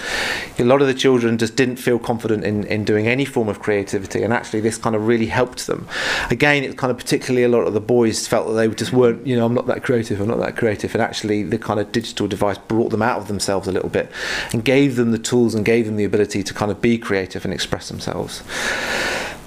A 0.57 0.63
lot 0.63 0.81
of 0.81 0.87
the 0.87 0.93
children 0.93 1.37
just 1.37 1.55
didn't 1.55 1.77
feel 1.77 1.99
confident 1.99 2.43
in, 2.43 2.65
in 2.65 2.83
doing 2.83 3.07
any 3.07 3.25
form 3.25 3.49
of 3.49 3.59
creativity, 3.59 4.23
and 4.23 4.33
actually 4.33 4.61
this 4.61 4.77
kind 4.77 4.95
of 4.95 5.07
really 5.07 5.27
helped 5.27 5.67
them. 5.67 5.87
Again, 6.29 6.63
it 6.63 6.77
kind 6.77 6.91
of 6.91 6.97
particularly 6.97 7.43
a 7.43 7.49
lot 7.49 7.67
of 7.67 7.73
the 7.73 7.81
boys 7.81 8.27
felt 8.27 8.47
that 8.47 8.53
they 8.53 8.67
just 8.69 8.93
weren't. 8.93 9.25
You 9.25 9.35
know, 9.35 9.45
I'm 9.45 9.53
not 9.53 9.67
that 9.67 9.83
creative. 9.83 10.19
I'm 10.19 10.27
not 10.27 10.39
that 10.39 10.57
creative, 10.57 10.93
and 10.93 11.01
actually 11.01 11.43
the 11.43 11.57
kind 11.57 11.79
of 11.79 11.91
digital 11.91 12.27
device 12.27 12.57
brought 12.57 12.89
them 12.89 13.01
out 13.01 13.19
of 13.19 13.27
themselves 13.27 13.67
a 13.67 13.71
little 13.71 13.89
bit, 13.89 14.11
and 14.51 14.63
gave 14.63 14.95
them 14.95 15.11
the 15.11 15.19
tools 15.19 15.55
and 15.55 15.65
gave 15.65 15.85
them 15.85 15.95
the 15.95 16.03
ability 16.03 16.43
to 16.43 16.53
kind 16.53 16.71
of 16.71 16.81
be 16.81 16.97
creative 16.97 17.45
and 17.45 17.53
express 17.53 17.89
themselves 17.89 18.43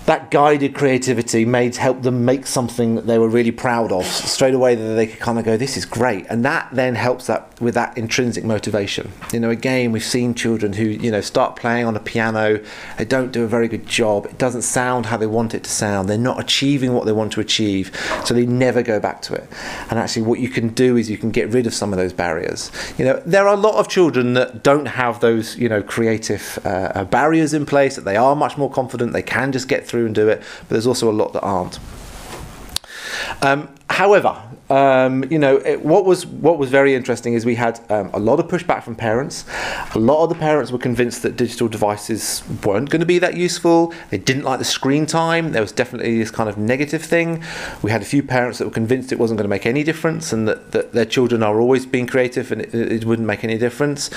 that 0.07 0.31
guided 0.31 0.75
creativity 0.75 1.45
made 1.45 1.75
help 1.77 2.03
them 2.03 2.25
make 2.25 2.47
something 2.47 2.95
that 2.95 3.07
they 3.07 3.19
were 3.19 3.29
really 3.29 3.51
proud 3.51 3.90
of 3.90 4.07
straight 4.07 4.55
away 4.55 4.75
that 4.75 4.95
they 4.95 5.07
could 5.07 5.19
kind 5.19 5.38
of 5.38 5.45
go 5.45 5.57
this 5.57 5.77
is 5.77 5.85
great. 5.85 6.27
And 6.31 6.45
that 6.45 6.69
then 6.73 6.95
helps 6.95 7.27
that 7.27 7.61
with 7.61 7.75
that 7.75 7.99
intrinsic 7.99 8.45
motivation. 8.45 9.12
You 9.33 9.40
know 9.40 9.51
again 9.51 9.92
we've 9.92 10.05
seen 10.05 10.35
children 10.35 10.73
who 10.75 10.85
you 10.85 11.11
know 11.11 11.21
start 11.21 11.57
playing 11.57 11.87
on 11.87 11.97
a 11.97 12.01
piano 12.01 12.62
they 12.99 13.05
don't 13.05 13.33
do 13.33 13.42
a 13.42 13.49
very 13.49 13.69
good 13.69 13.87
job 13.87 14.27
it 14.27 14.38
doesn't 14.38 14.62
sound 14.62 15.07
how 15.07 15.16
they 15.16 15.27
want 15.27 15.55
it 15.55 15.64
to 15.64 15.71
sound 15.71 16.09
they're 16.09 16.19
not 16.19 16.40
achieving 16.40 16.92
what 16.92 17.05
they 17.05 17.12
want 17.12 17.33
to 17.33 17.40
achieve 17.40 17.90
so 18.25 18.33
they 18.33 18.47
never 18.47 18.83
go 18.83 19.01
back 19.01 19.23
to 19.23 19.35
it. 19.35 19.49
And 19.90 19.99
actually 19.99 20.23
what 20.23 20.38
you 20.38 20.49
can 20.49 20.69
do 20.69 20.97
is 20.97 21.11
you 21.11 21.19
can 21.19 21.31
get 21.31 21.49
rid 21.51 21.66
of 21.66 21.75
some 21.75 21.92
of 21.92 21.99
those 21.99 22.12
barriers. 22.12 22.71
You 22.97 23.05
know 23.07 23.23
there 23.27 23.49
are 23.49 23.55
a 23.55 23.61
lot 23.61 23.75
of 23.75 23.88
children 23.88 24.35
that 24.35 24.62
don't 24.62 24.87
have 24.87 25.19
those 25.21 25.57
you 25.57 25.69
know 25.69 25.83
creative 25.83 26.61
uh, 26.64 27.05
barriers 27.05 27.53
in 27.53 27.66
place 27.66 27.97
that 27.97 28.05
they 28.05 28.16
are 28.16 28.37
much 28.37 28.57
more 28.57 28.71
confident 28.71 29.12
they 29.12 29.23
can 29.23 29.51
just 29.51 29.66
get 29.66 29.85
through 29.85 29.95
and 30.04 30.14
do 30.14 30.28
it, 30.28 30.42
but 30.61 30.68
there's 30.68 30.87
also 30.87 31.11
a 31.11 31.12
lot 31.12 31.32
that 31.32 31.40
aren't. 31.40 31.78
Um, 33.42 33.68
however, 33.88 34.42
um, 34.68 35.25
you 35.31 35.38
know, 35.38 35.59
it, 35.59 35.85
what 35.85 36.05
was 36.05 36.27
what 36.27 36.59
was 36.59 36.70
very 36.70 36.94
interesting 36.94 37.35
is 37.35 37.46
we 37.46 37.55
had 37.55 37.81
um, 37.88 38.11
a 38.12 38.18
lot 38.18 38.40
of 38.40 38.49
pushback 38.49 38.83
from 38.83 38.96
parents. 38.96 39.44
A 39.94 39.99
lot 39.99 40.25
of 40.25 40.29
the 40.29 40.35
parents 40.35 40.72
were 40.72 40.79
convinced 40.79 41.22
that 41.22 41.37
digital 41.37 41.68
devices 41.68 42.42
weren't 42.64 42.90
going 42.90 43.01
to 43.01 43.07
be 43.07 43.20
that 43.20 43.37
useful. 43.37 43.94
They 44.11 44.18
didn't 44.18 44.42
like 44.42 44.59
the 44.59 44.64
screen 44.64 45.07
time. 45.07 45.53
There 45.53 45.62
was 45.62 45.70
definitely 45.70 46.18
this 46.18 46.33
kind 46.33 46.49
of 46.49 46.59
negative 46.59 47.03
thing. 47.03 47.44
We 47.83 47.92
had 47.92 48.03
a 48.03 48.05
few 48.05 48.22
parents 48.25 48.59
that 48.59 48.64
were 48.64 48.72
convinced 48.72 49.12
it 49.12 49.20
wasn't 49.20 49.38
going 49.38 49.44
to 49.44 49.49
make 49.49 49.66
any 49.66 49.85
difference, 49.85 50.33
and 50.33 50.49
that, 50.49 50.72
that 50.72 50.92
their 50.92 51.05
children 51.05 51.44
are 51.44 51.61
always 51.61 51.87
being 51.87 52.09
creative, 52.09 52.51
and 52.51 52.62
it, 52.62 52.75
it 52.75 53.05
wouldn't 53.05 53.27
make 53.27 53.44
any 53.44 53.59
difference. 53.59 54.11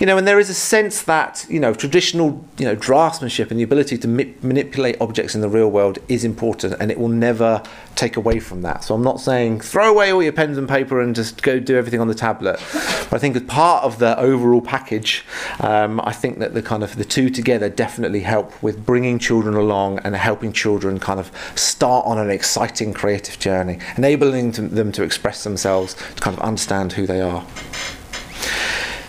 You 0.00 0.06
know, 0.06 0.18
and 0.18 0.26
there 0.26 0.40
is 0.40 0.50
a 0.50 0.54
sense 0.54 1.02
that 1.02 1.46
you 1.48 1.60
know 1.60 1.74
traditional 1.74 2.44
you 2.58 2.66
know 2.66 2.74
draftsmanship 2.74 3.52
and 3.52 3.60
the 3.60 3.64
ability 3.64 3.98
to 3.98 4.08
mi- 4.08 4.34
manipulate 4.42 5.00
objects 5.00 5.36
in 5.36 5.42
the 5.42 5.48
real 5.48 5.70
world 5.70 5.98
is 6.08 6.24
important, 6.24 6.74
and 6.80 6.90
it 6.90 6.98
will 6.98 7.08
never 7.08 7.62
take 7.94 8.16
away 8.16 8.40
from 8.40 8.62
that. 8.62 8.82
So 8.82 8.96
I'm 8.96 9.02
not 9.02 9.11
saying 9.20 9.60
throw 9.60 9.90
away 9.90 10.12
all 10.12 10.22
your 10.22 10.32
pens 10.32 10.58
and 10.58 10.68
paper 10.68 11.00
and 11.00 11.14
just 11.14 11.42
go 11.42 11.58
do 11.58 11.76
everything 11.76 12.00
on 12.00 12.08
the 12.08 12.14
tablet. 12.14 12.60
But 12.72 13.14
I 13.14 13.18
think 13.18 13.36
as 13.36 13.42
part 13.42 13.84
of 13.84 13.98
the 13.98 14.18
overall 14.18 14.60
package, 14.60 15.24
um, 15.60 16.00
I 16.04 16.12
think 16.12 16.38
that 16.38 16.54
the 16.54 16.62
kind 16.62 16.82
of 16.82 16.96
the 16.96 17.04
two 17.04 17.30
together 17.30 17.68
definitely 17.68 18.20
help 18.20 18.62
with 18.62 18.84
bringing 18.84 19.18
children 19.18 19.54
along 19.54 19.98
and 20.00 20.14
helping 20.14 20.52
children 20.52 20.98
kind 20.98 21.20
of 21.20 21.30
start 21.54 22.06
on 22.06 22.18
an 22.18 22.30
exciting 22.30 22.92
creative 22.92 23.38
journey, 23.38 23.78
enabling 23.96 24.52
them 24.52 24.92
to 24.92 25.02
express 25.02 25.44
themselves, 25.44 25.94
to 25.94 26.20
kind 26.20 26.36
of 26.36 26.42
understand 26.42 26.92
who 26.92 27.06
they 27.06 27.20
are. 27.20 27.44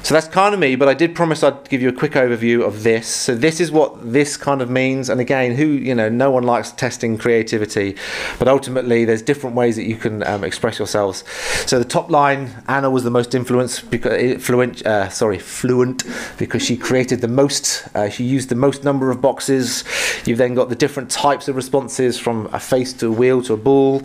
So 0.04 0.13
that's 0.13 0.28
kind 0.28 0.54
of 0.54 0.60
me, 0.60 0.76
but 0.76 0.89
I 0.89 0.94
did 0.94 1.16
promise 1.16 1.44
I'd 1.44 1.70
give 1.70 1.82
you 1.82 1.88
a 1.88 1.94
quick 1.94 2.12
overview 2.12 2.68
of 2.68 2.84
this. 2.84 3.08
So 3.08 3.36
this 3.36 3.62
is 3.62 3.72
what 3.72 4.12
this 4.12 4.36
kind 4.36 4.62
of 4.62 4.70
means. 4.70 5.08
And 5.08 5.22
again, 5.22 5.56
who 5.56 5.66
you 5.66 5.96
know, 5.96 6.10
no 6.10 6.30
one 6.30 6.44
likes 6.44 6.74
testing 6.74 7.18
creativity, 7.18 7.96
but 8.38 8.50
ultimately 8.50 9.06
there's 9.06 9.22
different 9.22 9.56
ways 9.56 9.78
that 9.78 9.86
you 9.86 9.96
can 9.96 10.22
um, 10.24 10.44
express 10.44 10.78
yourselves. 10.78 11.24
So 11.66 11.80
the 11.80 11.86
top 11.86 12.12
line, 12.12 12.50
Anna 12.68 12.89
was 12.89 13.06
the 13.06 13.12
most 13.12 13.34
influenced, 13.34 13.89
because 13.89 14.46
fluent, 14.46 14.86
uh, 14.86 15.08
sorry, 15.08 15.39
fluent, 15.39 16.04
because 16.38 16.62
she 16.62 16.76
created 16.76 17.22
the 17.22 17.30
most. 17.30 17.88
Uh, 17.96 18.10
she 18.10 18.26
used 18.26 18.50
the 18.50 18.56
most 18.56 18.84
number 18.84 19.10
of 19.10 19.22
boxes. 19.22 19.86
You've 20.26 20.38
then 20.38 20.54
got 20.54 20.68
the 20.68 20.76
different 20.76 21.12
types 21.12 21.48
of 21.48 21.56
responses, 21.56 22.20
from 22.20 22.50
a 22.52 22.60
face 22.60 22.92
to 22.92 23.08
a 23.08 23.12
wheel 23.12 23.42
to 23.44 23.54
a 23.54 23.58
ball. 23.58 24.02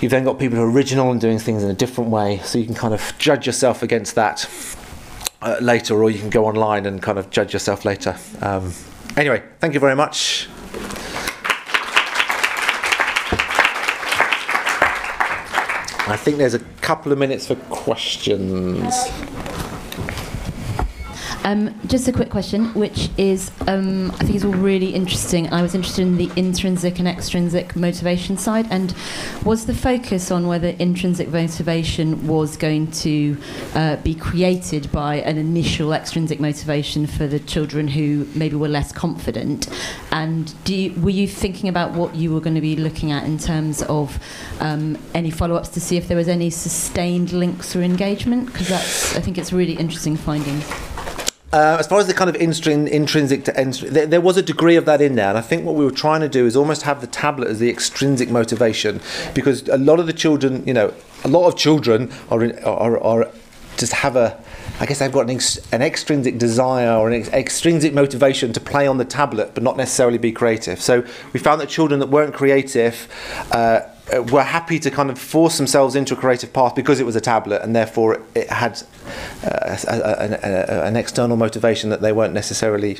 You've 0.00 0.12
then 0.12 0.22
got 0.22 0.38
people 0.38 0.58
who 0.58 0.62
are 0.62 0.70
original 0.70 1.10
and 1.10 1.20
doing 1.20 1.40
things 1.40 1.64
in 1.64 1.70
a 1.70 1.74
different 1.74 2.10
way. 2.10 2.38
So 2.44 2.56
you 2.56 2.66
can 2.66 2.76
kind 2.76 2.94
of 2.94 3.12
judge 3.18 3.46
yourself 3.46 3.82
against 3.82 4.14
that 4.14 4.48
uh, 5.42 5.56
later, 5.60 6.02
or 6.02 6.10
you 6.10 6.18
can 6.18 6.30
go 6.30 6.46
online 6.46 6.86
and 6.86 7.02
kind 7.02 7.18
of 7.18 7.30
judge 7.30 7.52
yourself 7.52 7.84
later. 7.84 8.16
Um, 8.40 8.72
anyway, 9.16 9.42
thank 9.60 9.74
you 9.74 9.80
very 9.80 9.96
much. 9.96 10.48
I 16.10 16.16
think 16.16 16.38
there's 16.38 16.54
a 16.54 16.60
couple 16.80 17.12
of 17.12 17.18
minutes 17.18 17.46
for 17.46 17.54
questions. 17.68 18.94
Um, 21.44 21.74
just 21.86 22.08
a 22.08 22.12
quick 22.12 22.28
question, 22.28 22.74
which 22.74 23.08
is 23.16 23.50
um, 23.66 24.10
I 24.10 24.24
think 24.24 24.34
is 24.34 24.44
all 24.44 24.52
really 24.52 24.94
interesting. 24.94 25.50
I 25.50 25.62
was 25.62 25.74
interested 25.74 26.02
in 26.02 26.16
the 26.18 26.30
intrinsic 26.36 26.98
and 26.98 27.08
extrinsic 27.08 27.74
motivation 27.74 28.36
side, 28.36 28.66
and 28.70 28.94
was 29.44 29.64
the 29.64 29.74
focus 29.74 30.30
on 30.30 30.46
whether 30.46 30.68
intrinsic 30.78 31.30
motivation 31.30 32.26
was 32.26 32.56
going 32.56 32.90
to 32.90 33.38
uh, 33.74 33.96
be 33.96 34.14
created 34.14 34.92
by 34.92 35.16
an 35.16 35.38
initial 35.38 35.94
extrinsic 35.94 36.38
motivation 36.38 37.06
for 37.06 37.26
the 37.26 37.38
children 37.38 37.88
who 37.88 38.26
maybe 38.34 38.56
were 38.56 38.68
less 38.68 38.92
confident, 38.92 39.68
and 40.12 40.52
you, 40.66 40.92
were 41.00 41.08
you 41.08 41.26
thinking 41.26 41.70
about 41.70 41.92
what 41.92 42.14
you 42.14 42.34
were 42.34 42.40
going 42.40 42.56
to 42.56 42.60
be 42.60 42.76
looking 42.76 43.10
at 43.10 43.24
in 43.24 43.38
terms 43.38 43.82
of 43.84 44.18
um, 44.60 44.98
any 45.14 45.30
follow-ups 45.30 45.70
to 45.70 45.80
see 45.80 45.96
if 45.96 46.08
there 46.08 46.16
was 46.16 46.28
any 46.28 46.50
sustained 46.50 47.32
links 47.32 47.74
or 47.74 47.82
engagement? 47.82 48.46
Because 48.46 48.70
I 48.70 49.20
think 49.20 49.38
it's 49.38 49.52
really 49.52 49.74
interesting 49.74 50.16
finding. 50.16 50.62
Uh, 51.50 51.76
as 51.78 51.86
far 51.86 51.98
as 51.98 52.06
the 52.06 52.12
kind 52.12 52.28
of 52.28 52.36
intrinsic 52.36 53.44
to 53.44 53.58
extrinsic, 53.58 53.90
there, 53.90 54.06
there 54.06 54.20
was 54.20 54.36
a 54.36 54.42
degree 54.42 54.76
of 54.76 54.84
that 54.84 55.00
in 55.00 55.14
there, 55.14 55.30
and 55.30 55.38
I 55.38 55.40
think 55.40 55.64
what 55.64 55.76
we 55.76 55.84
were 55.84 55.90
trying 55.90 56.20
to 56.20 56.28
do 56.28 56.44
is 56.44 56.54
almost 56.54 56.82
have 56.82 57.00
the 57.00 57.06
tablet 57.06 57.48
as 57.48 57.58
the 57.58 57.70
extrinsic 57.70 58.28
motivation, 58.30 59.00
because 59.34 59.66
a 59.68 59.78
lot 59.78 59.98
of 59.98 60.06
the 60.06 60.12
children, 60.12 60.62
you 60.66 60.74
know, 60.74 60.92
a 61.24 61.28
lot 61.28 61.48
of 61.48 61.56
children 61.56 62.12
are 62.30 62.44
in, 62.44 62.62
are, 62.64 63.02
are 63.02 63.30
just 63.78 63.94
have 63.94 64.14
a, 64.16 64.38
I 64.78 64.86
guess 64.86 64.98
they've 64.98 65.10
got 65.10 65.22
an, 65.22 65.30
ex- 65.30 65.72
an 65.72 65.80
extrinsic 65.80 66.36
desire 66.36 66.92
or 66.92 67.08
an 67.08 67.14
ex- 67.14 67.28
extrinsic 67.30 67.94
motivation 67.94 68.52
to 68.52 68.60
play 68.60 68.86
on 68.86 68.98
the 68.98 69.04
tablet, 69.06 69.54
but 69.54 69.62
not 69.62 69.78
necessarily 69.78 70.18
be 70.18 70.32
creative. 70.32 70.82
So 70.82 71.02
we 71.32 71.40
found 71.40 71.60
that 71.62 71.70
children 71.70 72.00
that 72.00 72.08
weren't 72.08 72.34
creative. 72.34 73.08
Uh, 73.52 73.80
were 74.16 74.42
happy 74.42 74.78
to 74.78 74.90
kind 74.90 75.10
of 75.10 75.18
force 75.18 75.58
themselves 75.58 75.94
into 75.94 76.14
a 76.14 76.16
creative 76.16 76.52
path 76.52 76.74
because 76.74 77.00
it 77.00 77.04
was 77.04 77.16
a 77.16 77.20
tablet 77.20 77.62
and 77.62 77.76
therefore 77.76 78.22
it 78.34 78.48
had 78.48 78.82
uh, 79.44 79.76
a, 79.86 79.94
a, 79.94 80.38
a, 80.42 80.84
an 80.84 80.96
external 80.96 81.36
motivation 81.36 81.90
that 81.90 82.00
they 82.00 82.12
weren't 82.12 82.34
necessarily 82.34 82.94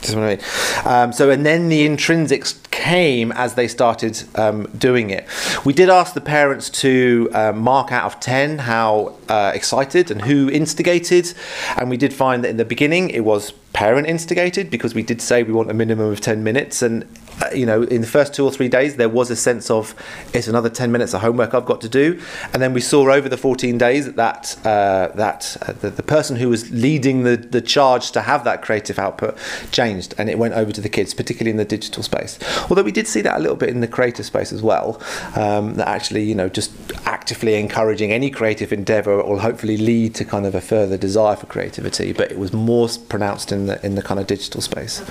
just 0.00 0.14
what 0.14 0.24
I 0.24 0.36
mean. 0.36 0.44
Um, 0.84 1.12
so 1.12 1.30
and 1.30 1.44
then 1.44 1.68
the 1.68 1.86
intrinsics 1.86 2.62
came 2.70 3.32
as 3.32 3.54
they 3.54 3.68
started 3.68 4.22
um, 4.36 4.64
doing 4.78 5.10
it. 5.10 5.26
We 5.64 5.72
did 5.72 5.88
ask 5.88 6.14
the 6.14 6.20
parents 6.20 6.70
to 6.70 7.28
um, 7.32 7.58
mark 7.58 7.92
out 7.92 8.04
of 8.04 8.20
10 8.20 8.58
how 8.58 9.16
uh, 9.28 9.52
excited 9.54 10.10
and 10.10 10.22
who 10.22 10.50
instigated 10.50 11.34
and 11.76 11.90
we 11.90 11.96
did 11.96 12.14
find 12.14 12.44
that 12.44 12.48
in 12.48 12.56
the 12.56 12.64
beginning 12.64 13.10
it 13.10 13.24
was 13.24 13.52
parent 13.72 14.06
instigated 14.06 14.70
because 14.70 14.94
we 14.94 15.02
did 15.02 15.20
say 15.20 15.42
we 15.42 15.52
want 15.52 15.70
a 15.70 15.74
minimum 15.74 16.10
of 16.10 16.20
10 16.20 16.42
minutes 16.42 16.80
and 16.80 17.02
uh, 17.02 17.06
you 17.54 17.66
know 17.66 17.82
in 17.82 18.00
the 18.00 18.06
first 18.06 18.34
two 18.34 18.44
or 18.44 18.50
three 18.50 18.68
days 18.68 18.96
there 18.96 19.08
was 19.08 19.30
a 19.30 19.36
sense 19.36 19.70
of 19.70 19.94
it's 20.32 20.48
another 20.48 20.68
10 20.68 20.90
minutes 20.90 21.14
of 21.14 21.20
homework 21.20 21.54
I've 21.54 21.64
got 21.64 21.80
to 21.82 21.88
do. 21.88 22.20
And 22.52 22.62
then 22.62 22.72
we 22.72 22.80
saw 22.80 23.10
over 23.10 23.28
the 23.28 23.36
14 23.36 23.78
days 23.78 24.12
that 24.12 24.56
uh, 24.64 25.08
that 25.14 25.56
uh, 25.62 25.72
the, 25.72 25.90
the 25.90 26.02
person 26.02 26.36
who 26.36 26.48
was 26.48 26.70
leading 26.70 27.22
the, 27.22 27.36
the 27.36 27.60
charge 27.60 28.10
to 28.12 28.22
have 28.22 28.44
that 28.44 28.62
creative 28.62 28.98
output 28.98 29.36
changed 29.70 30.14
and 30.18 30.28
it 30.28 30.38
went 30.38 30.54
over 30.54 30.72
to 30.72 30.80
the 30.80 30.88
kids 30.88 31.14
particularly 31.14 31.50
in 31.50 31.56
the 31.56 31.64
digital 31.64 32.02
space. 32.02 32.38
Although 32.70 32.82
we 32.82 32.92
did 32.92 33.06
see 33.06 33.20
that 33.22 33.36
a 33.36 33.40
little 33.40 33.56
bit 33.56 33.68
in 33.68 33.80
the 33.80 33.88
creative 33.88 34.26
space 34.26 34.52
as 34.52 34.62
well 34.62 35.00
um, 35.34 35.74
that 35.74 35.88
actually 35.88 36.24
you 36.24 36.34
know 36.34 36.48
just 36.48 36.72
actively 37.06 37.54
encouraging 37.54 38.12
any 38.12 38.30
creative 38.30 38.72
endeavor 38.72 39.16
will 39.22 39.40
hopefully 39.40 39.76
lead 39.76 40.14
to 40.14 40.24
kind 40.24 40.46
of 40.46 40.54
a 40.54 40.60
further 40.60 40.96
desire 40.96 41.36
for 41.36 41.46
creativity 41.46 42.12
but 42.12 42.30
it 42.30 42.38
was 42.38 42.52
more 42.52 42.88
pronounced 43.08 43.52
in 43.52 43.66
the 43.66 43.84
in 43.84 43.94
the 43.94 44.02
kind 44.02 44.20
of 44.20 44.26
digital 44.26 44.60
space 44.60 45.02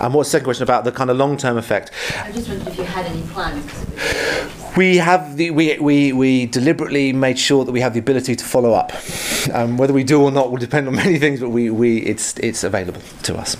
and 0.00 0.14
what's 0.14 0.28
the 0.28 0.32
second 0.32 0.44
question 0.44 0.62
about 0.62 0.84
the 0.84 0.92
kind 0.92 1.10
of 1.10 1.16
long-term 1.16 1.56
effect? 1.56 1.90
I 2.22 2.32
just 2.32 2.48
wondered 2.48 2.68
if 2.68 2.78
you 2.78 2.84
had 2.84 3.06
any 3.06 3.22
plans. 3.22 4.76
We 4.76 4.96
have 4.96 5.36
the 5.36 5.50
we, 5.50 5.78
we, 5.78 6.12
we 6.12 6.46
deliberately 6.46 7.12
made 7.12 7.38
sure 7.38 7.64
that 7.64 7.72
we 7.72 7.80
have 7.80 7.94
the 7.94 8.00
ability 8.00 8.36
to 8.36 8.44
follow 8.44 8.72
up. 8.74 8.92
Um, 9.52 9.78
whether 9.78 9.92
we 9.92 10.04
do 10.04 10.22
or 10.22 10.30
not 10.30 10.50
will 10.50 10.58
depend 10.58 10.88
on 10.88 10.94
many 11.04 11.18
things, 11.18 11.40
but 11.40 11.50
we, 11.50 11.70
we 11.70 11.98
it's 11.98 12.36
it's 12.38 12.62
available 12.64 13.00
to 13.22 13.36
us. 13.36 13.56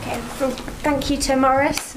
Okay, 0.00 0.20
well, 0.40 0.50
thank 0.82 1.10
you 1.10 1.16
to 1.18 1.36
Morris. 1.36 1.96